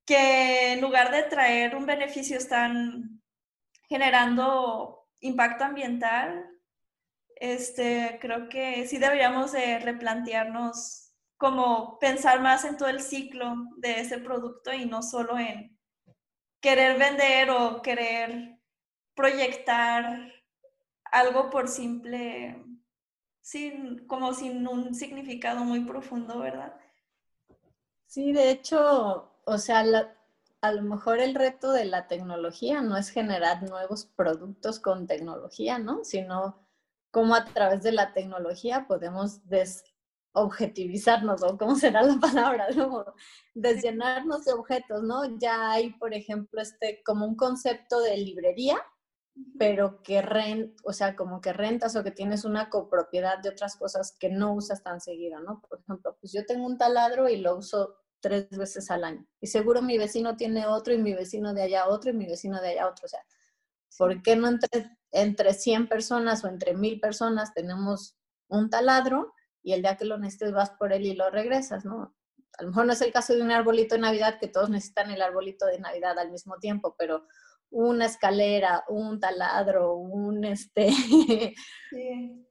que 0.07 0.73
en 0.73 0.81
lugar 0.81 1.11
de 1.11 1.25
traer 1.25 1.77
un 1.77 1.85
beneficio 1.85 2.39
están 2.39 3.21
generando 3.87 5.07
impacto 5.21 5.65
ambiental, 5.65 6.49
este, 7.37 8.19
creo 8.19 8.49
que 8.49 8.87
sí 8.87 8.97
deberíamos 8.97 9.53
de 9.53 9.79
replantearnos 9.79 11.13
como 11.37 11.99
pensar 11.99 12.41
más 12.41 12.65
en 12.65 12.79
todo 12.79 12.89
el 12.89 13.03
ciclo 13.03 13.57
de 13.77 14.01
ese 14.01 14.17
producto 14.17 14.73
y 14.73 14.87
no 14.87 15.03
solo 15.03 15.39
en 15.39 15.79
querer 16.63 16.99
vender 16.99 17.51
o 17.51 17.83
querer 17.83 18.59
proyectar 19.15 20.33
algo 21.13 21.51
por 21.51 21.69
simple 21.69 22.65
sin, 23.49 24.07
como 24.07 24.35
sin 24.35 24.69
un 24.69 24.95
significado 24.95 25.65
muy 25.65 25.81
profundo, 25.81 26.39
¿verdad? 26.39 26.79
Sí, 28.05 28.33
de 28.33 28.51
hecho, 28.51 29.33
o 29.47 29.57
sea, 29.57 29.83
a 30.61 30.73
lo 30.73 30.83
mejor 30.83 31.19
el 31.19 31.35
reto 31.35 31.73
de 31.73 31.87
la 31.87 32.09
tecnología 32.09 32.83
no 32.83 32.99
es 32.99 33.09
generar 33.09 33.63
nuevos 33.63 34.05
productos 34.05 34.79
con 34.81 35.07
tecnología, 35.07 35.79
¿no? 35.79 36.05
Sino 36.05 36.69
cómo 37.11 37.35
a 37.35 37.47
través 37.47 37.83
de 37.83 37.93
la 37.93 38.13
tecnología 38.13 38.87
podemos 38.87 39.41
desobjetivizarnos, 39.49 41.43
o 41.43 41.57
cómo 41.57 41.75
será 41.75 42.03
la 42.03 42.21
palabra, 42.21 42.69
¿no? 42.77 43.07
Desllenarnos 43.55 44.45
de 44.45 44.53
objetos, 44.53 45.03
¿no? 45.05 45.39
Ya 45.39 45.71
hay, 45.71 45.95
por 45.95 46.13
ejemplo, 46.13 46.61
este 46.61 47.03
como 47.03 47.25
un 47.25 47.35
concepto 47.35 47.99
de 48.03 48.19
librería, 48.19 48.77
pero 49.59 50.03
que 50.03 50.23
rent, 50.23 50.77
o 50.85 50.93
sea, 50.93 51.17
como 51.17 51.41
que 51.41 51.53
rentas 51.53 51.97
o 51.97 52.05
que 52.05 52.11
tienes 52.11 52.45
una 52.45 52.71
copropiedad 52.71 53.39
de 53.39 53.51
otras 53.51 53.77
cosas 53.77 54.17
que 54.19 54.29
no 54.31 54.55
usas 54.55 54.83
tan 54.83 55.01
seguido, 55.01 55.41
¿no? 55.41 55.61
Por 55.69 55.81
ejemplo, 55.81 56.17
pues 56.21 56.33
yo 56.33 56.45
tengo 56.47 56.67
un 56.67 56.79
taladro 56.79 57.29
y 57.29 57.37
lo 57.37 57.57
uso 57.57 57.97
tres 58.21 58.49
veces 58.51 58.91
al 58.91 59.05
año. 59.05 59.27
Y 59.41 59.49
seguro 59.49 59.83
mi 59.83 59.99
vecino 59.99 60.37
tiene 60.37 60.67
otro 60.67 60.95
y 60.95 60.99
mi 60.99 61.15
vecino 61.15 61.55
de 61.55 61.63
allá 61.63 61.89
otro 61.89 62.11
y 62.11 62.15
mi 62.15 62.27
vecino 62.27 62.61
de 62.61 62.71
allá 62.71 62.89
otro. 62.89 63.07
O 63.07 63.09
sea, 63.09 63.21
¿por 63.97 64.23
qué 64.23 64.37
no 64.37 64.49
entre, 64.49 64.97
entre 65.11 65.55
100 65.55 65.89
personas 65.89 66.45
o 66.45 66.49
entre 66.49 66.75
1000 66.75 67.01
personas 67.01 67.55
tenemos 67.55 68.17
un 68.49 68.71
taladro 68.71 69.35
y 69.63 69.73
el 69.73 69.83
día 69.83 69.97
que 69.97 70.05
lo 70.05 70.19
necesites 70.19 70.53
vas 70.53 70.71
por 70.71 70.93
él 70.93 71.05
y 71.07 71.15
lo 71.15 71.31
regresas, 71.31 71.85
¿no? 71.85 72.15
A 72.59 72.63
lo 72.63 72.69
mejor 72.71 72.87
no 72.87 72.93
es 72.93 73.03
el 73.03 73.13
caso 73.13 73.35
de 73.35 73.43
un 73.43 73.53
arbolito 73.53 73.95
de 73.95 74.01
Navidad 74.01 74.39
que 74.41 74.49
todos 74.49 74.71
necesitan 74.71 75.11
el 75.11 75.23
arbolito 75.23 75.67
de 75.67 75.79
Navidad 75.79 76.19
al 76.19 76.31
mismo 76.31 76.59
tiempo, 76.59 76.97
pero 76.99 77.27
una 77.71 78.07
escalera, 78.07 78.85
un 78.89 79.21
taladro, 79.21 79.95
un 79.95 80.45
este, 80.45 80.89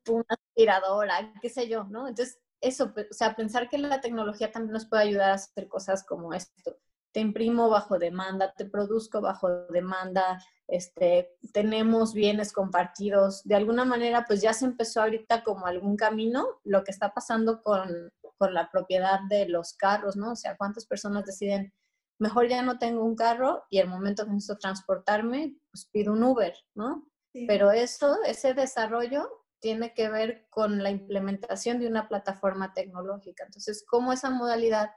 una 0.09 0.25
aspiradora, 0.29 1.33
qué 1.41 1.49
sé 1.49 1.67
yo, 1.67 1.85
¿no? 1.85 2.07
Entonces, 2.07 2.39
eso, 2.61 2.93
o 2.95 3.13
sea, 3.13 3.35
pensar 3.35 3.69
que 3.69 3.77
la 3.77 4.01
tecnología 4.01 4.51
también 4.51 4.73
nos 4.73 4.87
puede 4.87 5.03
ayudar 5.03 5.31
a 5.31 5.35
hacer 5.35 5.67
cosas 5.67 6.03
como 6.03 6.33
esto. 6.33 6.77
Te 7.11 7.19
imprimo 7.19 7.69
bajo 7.69 7.97
demanda, 7.97 8.53
te 8.55 8.65
produzco 8.65 9.21
bajo 9.21 9.49
demanda, 9.67 10.43
este, 10.67 11.35
tenemos 11.53 12.13
bienes 12.13 12.51
compartidos. 12.51 13.43
De 13.43 13.55
alguna 13.55 13.85
manera, 13.85 14.25
pues 14.27 14.41
ya 14.41 14.53
se 14.53 14.65
empezó 14.65 15.01
ahorita 15.01 15.43
como 15.43 15.65
algún 15.65 15.95
camino, 15.95 16.59
lo 16.63 16.83
que 16.83 16.91
está 16.91 17.13
pasando 17.13 17.61
con, 17.61 18.11
con 18.37 18.53
la 18.53 18.69
propiedad 18.71 19.19
de 19.29 19.47
los 19.47 19.73
carros, 19.73 20.15
¿no? 20.15 20.31
O 20.33 20.35
sea, 20.35 20.57
cuántas 20.57 20.85
personas 20.85 21.25
deciden 21.25 21.73
mejor 22.19 22.47
ya 22.47 22.61
no 22.61 22.77
tengo 22.79 23.03
un 23.03 23.15
carro 23.15 23.65
y 23.69 23.79
el 23.79 23.87
momento 23.87 24.25
que 24.25 24.31
necesito 24.31 24.57
transportarme, 24.57 25.55
pues 25.71 25.87
pido 25.91 26.13
un 26.13 26.23
Uber, 26.23 26.53
¿no? 26.75 27.09
Pero 27.47 27.71
eso, 27.71 28.17
ese 28.25 28.55
desarrollo 28.55 29.29
tiene 29.59 29.93
que 29.93 30.09
ver 30.09 30.47
con 30.49 30.81
la 30.81 30.89
implementación 30.89 31.79
de 31.79 31.87
una 31.87 32.07
plataforma 32.07 32.73
tecnológica. 32.73 33.43
Entonces, 33.43 33.85
cómo 33.87 34.11
esa 34.11 34.31
modalidad 34.31 34.89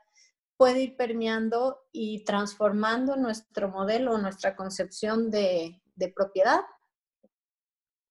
puede 0.57 0.81
ir 0.81 0.97
permeando 0.97 1.83
y 1.93 2.25
transformando 2.25 3.17
nuestro 3.17 3.69
modelo, 3.69 4.17
nuestra 4.17 4.57
concepción 4.57 5.31
de, 5.31 5.83
de 5.97 6.09
propiedad 6.09 6.61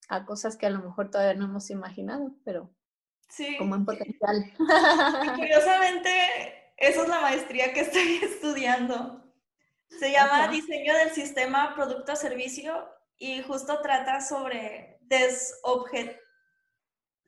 a 0.09 0.25
cosas 0.25 0.57
que 0.57 0.65
a 0.65 0.71
lo 0.71 0.79
mejor 0.79 1.11
todavía 1.11 1.39
no 1.39 1.45
hemos 1.45 1.69
imaginado, 1.69 2.35
pero 2.43 2.75
sí. 3.29 3.55
como 3.57 3.75
en 3.75 3.85
potencial. 3.85 4.53
curiosamente, 5.35 6.09
esa 6.79 7.03
es 7.03 7.09
la 7.09 7.21
maestría 7.21 7.73
que 7.73 7.81
estoy 7.81 8.19
estudiando. 8.23 9.23
Se 9.99 10.11
llama 10.11 10.47
Diseño 10.47 10.95
del 10.95 11.11
Sistema 11.11 11.75
Producto-Servicio 11.75 12.89
y 13.17 13.41
justo 13.43 13.81
trata 13.81 14.21
sobre 14.21 14.97
desobjet... 15.01 16.19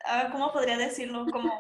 Ah, 0.04 0.30
¿Cómo 0.32 0.52
podría 0.52 0.78
decirlo? 0.78 1.26
Como 1.32 1.52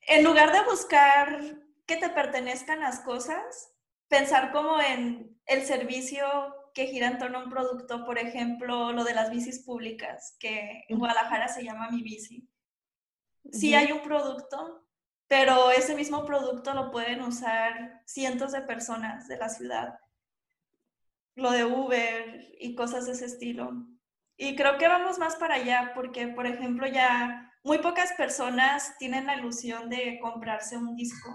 en 0.00 0.24
lugar 0.24 0.52
de 0.52 0.64
buscar 0.64 1.40
que 1.86 1.96
te 1.96 2.08
pertenezcan 2.08 2.80
las 2.80 3.00
cosas, 3.00 3.72
pensar 4.08 4.50
como 4.50 4.80
en 4.80 5.38
el 5.46 5.64
servicio 5.64 6.26
que 6.74 6.86
gira 6.86 7.08
en 7.08 7.18
torno 7.18 7.38
a 7.38 7.44
un 7.44 7.50
producto, 7.50 8.04
por 8.04 8.18
ejemplo, 8.18 8.92
lo 8.92 9.04
de 9.04 9.14
las 9.14 9.30
bicis 9.30 9.60
públicas, 9.60 10.36
que 10.40 10.84
en 10.88 10.98
Guadalajara 10.98 11.48
se 11.48 11.62
llama 11.64 11.90
Mi 11.90 12.02
Bici. 12.02 12.48
Sí 13.50 13.74
hay 13.74 13.92
un 13.92 14.02
producto, 14.02 14.81
pero 15.32 15.70
ese 15.70 15.94
mismo 15.94 16.26
producto 16.26 16.74
lo 16.74 16.90
pueden 16.90 17.22
usar 17.22 18.02
cientos 18.04 18.52
de 18.52 18.60
personas 18.60 19.28
de 19.28 19.38
la 19.38 19.48
ciudad. 19.48 19.98
Lo 21.36 21.52
de 21.52 21.64
Uber 21.64 22.54
y 22.60 22.74
cosas 22.74 23.06
de 23.06 23.12
ese 23.12 23.24
estilo. 23.24 23.86
Y 24.36 24.54
creo 24.56 24.76
que 24.76 24.88
vamos 24.88 25.18
más 25.18 25.36
para 25.36 25.54
allá, 25.54 25.92
porque, 25.94 26.28
por 26.28 26.46
ejemplo, 26.46 26.86
ya 26.86 27.50
muy 27.64 27.78
pocas 27.78 28.12
personas 28.12 28.98
tienen 28.98 29.24
la 29.24 29.38
ilusión 29.38 29.88
de 29.88 30.18
comprarse 30.20 30.76
un 30.76 30.94
disco. 30.96 31.34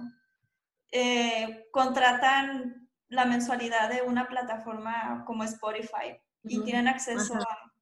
Eh, 0.91 1.65
contratan 1.71 2.87
la 3.07 3.25
mensualidad 3.25 3.89
de 3.89 4.03
una 4.03 4.27
plataforma 4.27 5.23
como 5.25 5.43
Spotify 5.43 6.21
y 6.43 6.63
tienen 6.63 6.87
acceso 6.87 7.33
a 7.33 7.73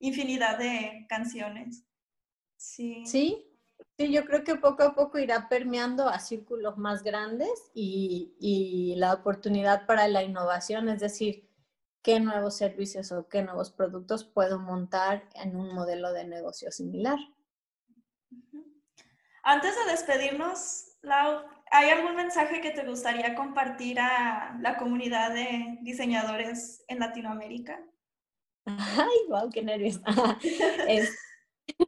infinidad 0.00 0.58
de 0.58 1.06
canciones. 1.08 1.82
Sí. 2.58 3.06
sí. 3.06 3.51
Sí, 3.98 4.12
yo 4.12 4.24
creo 4.24 4.42
que 4.42 4.56
poco 4.56 4.82
a 4.82 4.94
poco 4.94 5.18
irá 5.18 5.48
permeando 5.48 6.08
a 6.08 6.18
círculos 6.18 6.78
más 6.78 7.02
grandes 7.02 7.70
y, 7.74 8.34
y 8.40 8.94
la 8.96 9.12
oportunidad 9.12 9.86
para 9.86 10.08
la 10.08 10.22
innovación, 10.22 10.88
es 10.88 11.00
decir, 11.00 11.48
qué 12.02 12.18
nuevos 12.18 12.56
servicios 12.56 13.12
o 13.12 13.28
qué 13.28 13.42
nuevos 13.42 13.70
productos 13.70 14.24
puedo 14.24 14.58
montar 14.58 15.28
en 15.34 15.56
un 15.56 15.74
modelo 15.74 16.12
de 16.12 16.24
negocio 16.24 16.72
similar. 16.72 17.18
Antes 19.44 19.74
de 19.76 19.92
despedirnos, 19.92 20.96
Lau, 21.02 21.44
¿Hay 21.74 21.88
algún 21.88 22.14
mensaje 22.14 22.60
que 22.60 22.70
te 22.70 22.84
gustaría 22.84 23.34
compartir 23.34 23.98
a 23.98 24.58
la 24.60 24.76
comunidad 24.76 25.32
de 25.32 25.78
diseñadores 25.80 26.84
en 26.86 26.98
Latinoamérica? 26.98 27.80
Ay, 28.66 29.16
wow, 29.28 29.48
qué 29.50 29.62
nervios. 29.62 29.98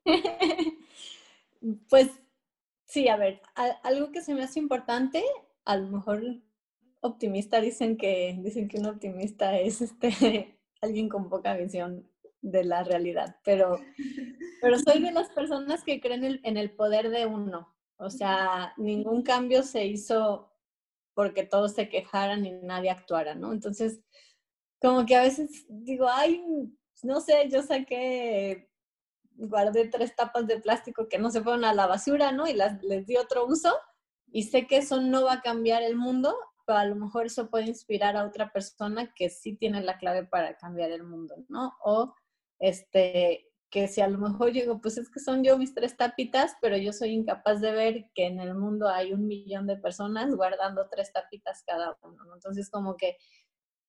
pues 1.89 2.11
sí, 2.85 3.09
a 3.09 3.17
ver, 3.17 3.41
algo 3.83 4.13
que 4.13 4.23
se 4.23 4.35
me 4.35 4.43
hace 4.43 4.59
importante, 4.59 5.23
a 5.65 5.77
lo 5.77 5.89
mejor 5.89 6.23
optimista 7.01 7.61
dicen 7.61 7.97
que 7.97 8.37
dicen 8.41 8.69
que 8.69 8.79
un 8.79 8.87
optimista 8.87 9.59
es 9.59 9.83
este 9.83 10.59
alguien 10.81 11.09
con 11.09 11.29
poca 11.29 11.57
visión 11.57 12.09
de 12.41 12.65
la 12.65 12.85
realidad, 12.85 13.37
pero, 13.43 13.79
pero 14.61 14.79
soy 14.79 15.03
de 15.03 15.13
las 15.13 15.31
personas 15.31 15.83
que 15.83 16.01
creen 16.01 16.41
en 16.43 16.57
el 16.57 16.71
poder 16.73 17.09
de 17.11 17.25
uno. 17.25 17.75
O 17.97 18.11
sea, 18.11 18.75
ningún 18.77 19.23
cambio 19.23 19.63
se 19.63 19.87
hizo 19.87 20.53
porque 21.15 21.45
todos 21.45 21.73
se 21.73 21.89
quejaran 21.89 22.45
y 22.45 22.53
nadie 22.53 22.91
actuara, 22.91 23.35
¿no? 23.35 23.53
Entonces, 23.53 24.01
como 24.81 25.07
que 25.07 25.17
a 25.17 25.23
veces 25.23 25.65
digo, 25.69 26.07
ay, 26.09 26.45
no 27.03 27.21
sé, 27.21 27.49
yo 27.51 27.63
saqué, 27.63 28.69
guardé 29.35 29.89
tres 29.89 30.15
tapas 30.17 30.47
de 30.47 30.61
plástico 30.61 31.09
que 31.09 31.19
no 31.19 31.31
se 31.31 31.43
fueron 31.43 31.65
a 31.65 31.75
la 31.75 31.87
basura, 31.87 32.33
¿no? 32.33 32.47
Y 32.47 32.55
las, 32.55 32.83
les 32.83 33.07
di 33.07 33.17
otro 33.17 33.47
uso 33.47 33.75
y 34.31 34.45
sé 34.45 34.67
que 34.67 34.79
eso 34.79 35.01
no 35.01 35.25
va 35.25 35.35
a 35.35 35.43
cambiar 35.43 35.83
el 35.83 35.97
mundo, 35.97 36.37
pero 36.67 36.79
a 36.79 36.85
lo 36.85 36.97
mejor 36.97 37.27
eso 37.27 37.51
puede 37.51 37.67
inspirar 37.67 38.17
a 38.17 38.25
otra 38.25 38.53
persona 38.53 39.13
que 39.15 39.31
sí 39.31 39.57
tiene 39.57 39.83
la 39.83 39.99
clave 39.99 40.25
para 40.25 40.57
cambiar 40.57 40.91
el 40.91 41.05
mundo, 41.05 41.37
¿no? 41.49 41.73
O 41.85 42.15
este, 42.59 43.51
que 43.71 43.89
si 43.89 44.01
a 44.01 44.09
lo 44.09 44.19
mejor 44.19 44.53
digo, 44.53 44.81
pues 44.81 44.99
es 44.99 45.11
que 45.11 45.21
son 45.21 45.43
yo 45.43 45.59
mis 45.59 45.75
tres 45.75 45.97
tapitas, 45.97 46.57
pero 46.61 46.77
yo 46.77 46.93
soy 46.93 47.11
incapaz 47.11 47.61
de 47.61 47.73
ver 47.73 48.11
que 48.15 48.27
en 48.27 48.39
el 48.41 48.55
mundo 48.55 48.89
hay 48.89 49.13
un 49.13 49.27
millón 49.27 49.67
de 49.67 49.77
personas 49.77 50.35
guardando 50.35 50.89
tres 50.89 51.13
tapitas 51.13 51.65
cada 51.67 51.99
uno. 52.03 52.35
Entonces, 52.35 52.71
como 52.71 52.97
que 52.97 53.17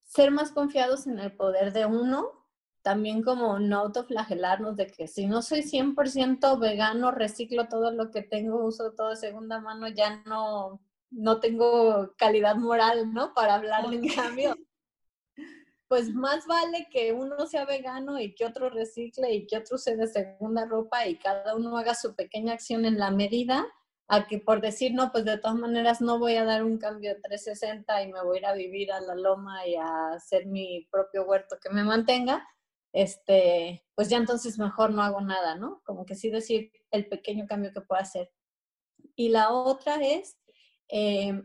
ser 0.04 0.32
más 0.32 0.52
confiados 0.52 1.08
en 1.08 1.20
el 1.20 1.36
poder 1.36 1.72
de 1.72 1.86
uno, 1.86 2.45
también 2.86 3.24
como 3.24 3.58
no 3.58 3.80
autoflagelarnos 3.80 4.76
de 4.76 4.86
que 4.86 5.08
si 5.08 5.26
no 5.26 5.42
soy 5.42 5.64
100% 5.64 6.60
vegano, 6.60 7.10
reciclo 7.10 7.68
todo 7.68 7.90
lo 7.90 8.12
que 8.12 8.22
tengo, 8.22 8.64
uso 8.64 8.92
todo 8.92 9.10
de 9.10 9.16
segunda 9.16 9.60
mano, 9.60 9.88
ya 9.88 10.22
no, 10.28 10.80
no 11.10 11.40
tengo 11.40 12.14
calidad 12.16 12.58
moral, 12.58 13.12
¿no? 13.12 13.34
Para 13.34 13.56
hablar 13.56 13.90
de 13.90 14.08
cambio 14.14 14.56
pues 15.88 16.14
más 16.14 16.46
vale 16.46 16.88
que 16.92 17.12
uno 17.12 17.48
sea 17.48 17.66
vegano 17.66 18.20
y 18.20 18.36
que 18.36 18.46
otro 18.46 18.70
recicle 18.70 19.34
y 19.34 19.48
que 19.48 19.58
otro 19.58 19.80
se 19.80 19.96
de 19.96 20.06
segunda 20.06 20.66
ropa 20.66 21.08
y 21.08 21.16
cada 21.18 21.56
uno 21.56 21.78
haga 21.80 21.96
su 21.96 22.14
pequeña 22.16 22.54
acción 22.54 22.86
en 22.86 23.00
la 23.00 23.10
medida, 23.10 23.66
a 24.08 24.28
que 24.28 24.38
por 24.38 24.62
decir, 24.62 24.94
no, 24.94 25.12
pues 25.12 25.26
de 25.26 25.40
todas 25.40 25.58
maneras 25.58 26.02
no 26.02 26.20
voy 26.20 26.36
a 26.36 26.46
dar 26.46 26.64
un 26.64 26.78
cambio 26.78 27.16
de 27.16 27.22
360 27.22 28.04
y 28.04 28.12
me 28.12 28.24
voy 28.24 28.38
a 28.38 28.40
ir 28.40 28.46
a 28.46 28.54
vivir 28.54 28.92
a 28.92 29.00
la 29.00 29.16
loma 29.16 29.66
y 29.66 29.76
a 29.76 30.14
hacer 30.14 30.46
mi 30.46 30.88
propio 30.92 31.24
huerto 31.26 31.58
que 31.60 31.72
me 31.72 31.84
mantenga, 31.84 32.48
este, 32.96 33.86
pues 33.94 34.08
ya 34.08 34.16
entonces 34.16 34.58
mejor 34.58 34.92
no 34.92 35.04
hago 35.04 35.20
nada, 35.20 35.56
¿no? 35.56 35.82
Como 35.84 36.06
que 36.06 36.16
sí 36.16 36.30
decir 36.30 36.72
el 36.92 37.08
pequeño 37.10 37.46
cambio 37.46 37.74
que 37.74 37.82
puedo 37.82 38.02
hacer. 38.02 38.32
Y 39.18 39.30
la 39.30 39.52
otra 39.52 40.02
es, 40.02 40.38
eh, 40.88 41.44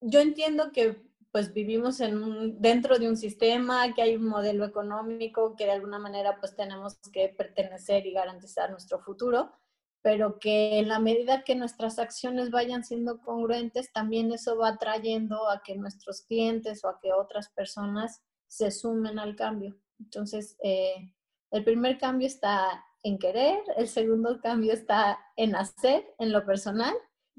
yo 0.00 0.20
entiendo 0.20 0.70
que 0.70 1.02
pues 1.32 1.52
vivimos 1.52 2.00
en 2.00 2.60
dentro 2.60 2.98
de 3.00 3.08
un 3.08 3.16
sistema, 3.16 3.92
que 3.92 4.02
hay 4.02 4.14
un 4.14 4.28
modelo 4.28 4.64
económico, 4.64 5.56
que 5.56 5.64
de 5.64 5.72
alguna 5.72 5.98
manera 5.98 6.38
pues 6.38 6.54
tenemos 6.54 6.96
que 7.12 7.28
pertenecer 7.28 8.06
y 8.06 8.12
garantizar 8.12 8.70
nuestro 8.70 9.00
futuro, 9.00 9.52
pero 10.00 10.38
que 10.38 10.78
en 10.78 10.86
la 10.86 11.00
medida 11.00 11.42
que 11.42 11.56
nuestras 11.56 11.98
acciones 11.98 12.52
vayan 12.52 12.84
siendo 12.84 13.18
congruentes, 13.20 13.92
también 13.92 14.30
eso 14.32 14.56
va 14.56 14.78
trayendo 14.78 15.50
a 15.50 15.60
que 15.64 15.74
nuestros 15.74 16.22
clientes 16.22 16.84
o 16.84 16.88
a 16.88 17.00
que 17.00 17.12
otras 17.12 17.48
personas 17.48 18.22
se 18.46 18.70
sumen 18.70 19.18
al 19.18 19.34
cambio. 19.34 19.76
Entonces, 19.98 20.56
eh, 20.62 21.14
el 21.50 21.64
primer 21.64 21.98
cambio 21.98 22.26
está 22.26 22.84
en 23.02 23.18
querer, 23.18 23.60
el 23.76 23.88
segundo 23.88 24.40
cambio 24.40 24.72
está 24.72 25.18
en 25.36 25.54
hacer, 25.54 26.04
en 26.18 26.32
lo 26.32 26.44
personal, 26.44 26.94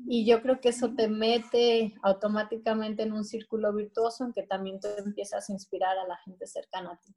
y 0.07 0.25
yo 0.25 0.41
creo 0.41 0.61
que 0.61 0.69
eso 0.69 0.93
te 0.95 1.07
mete 1.07 1.93
automáticamente 2.01 3.03
en 3.03 3.13
un 3.13 3.25
círculo 3.25 3.73
virtuoso 3.73 4.23
en 4.23 4.33
que 4.33 4.43
también 4.43 4.79
tú 4.79 4.87
empiezas 4.97 5.49
a 5.49 5.53
inspirar 5.53 5.97
a 5.97 6.07
la 6.07 6.17
gente 6.17 6.47
cercana 6.47 6.91
a 6.93 6.99
ti. 6.99 7.13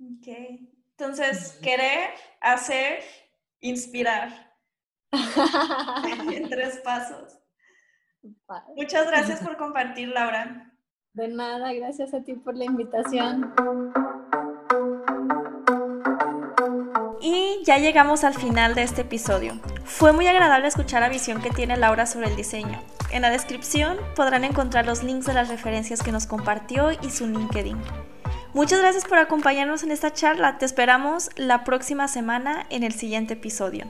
Ok. 0.00 0.60
Entonces, 0.90 1.58
querer, 1.62 2.10
hacer, 2.40 3.00
inspirar. 3.60 4.54
en 6.32 6.48
tres 6.48 6.80
pasos. 6.84 7.38
Muchas 8.76 9.06
gracias 9.06 9.40
por 9.44 9.56
compartir, 9.56 10.08
Laura. 10.08 10.72
De 11.12 11.28
nada, 11.28 11.72
gracias 11.72 12.12
a 12.12 12.22
ti 12.22 12.34
por 12.34 12.56
la 12.56 12.64
invitación. 12.64 13.54
Ya 17.66 17.78
llegamos 17.78 18.22
al 18.22 18.34
final 18.34 18.76
de 18.76 18.84
este 18.84 19.00
episodio. 19.02 19.58
Fue 19.84 20.12
muy 20.12 20.28
agradable 20.28 20.68
escuchar 20.68 21.02
la 21.02 21.08
visión 21.08 21.42
que 21.42 21.50
tiene 21.50 21.76
Laura 21.76 22.06
sobre 22.06 22.28
el 22.28 22.36
diseño. 22.36 22.80
En 23.10 23.22
la 23.22 23.30
descripción 23.30 23.98
podrán 24.14 24.44
encontrar 24.44 24.86
los 24.86 25.02
links 25.02 25.26
de 25.26 25.34
las 25.34 25.48
referencias 25.48 26.00
que 26.00 26.12
nos 26.12 26.28
compartió 26.28 26.92
y 26.92 27.10
su 27.10 27.26
LinkedIn. 27.26 27.76
Muchas 28.54 28.78
gracias 28.78 29.04
por 29.04 29.18
acompañarnos 29.18 29.82
en 29.82 29.90
esta 29.90 30.12
charla. 30.12 30.58
Te 30.58 30.64
esperamos 30.64 31.28
la 31.34 31.64
próxima 31.64 32.06
semana 32.06 32.66
en 32.70 32.84
el 32.84 32.92
siguiente 32.92 33.34
episodio. 33.34 33.86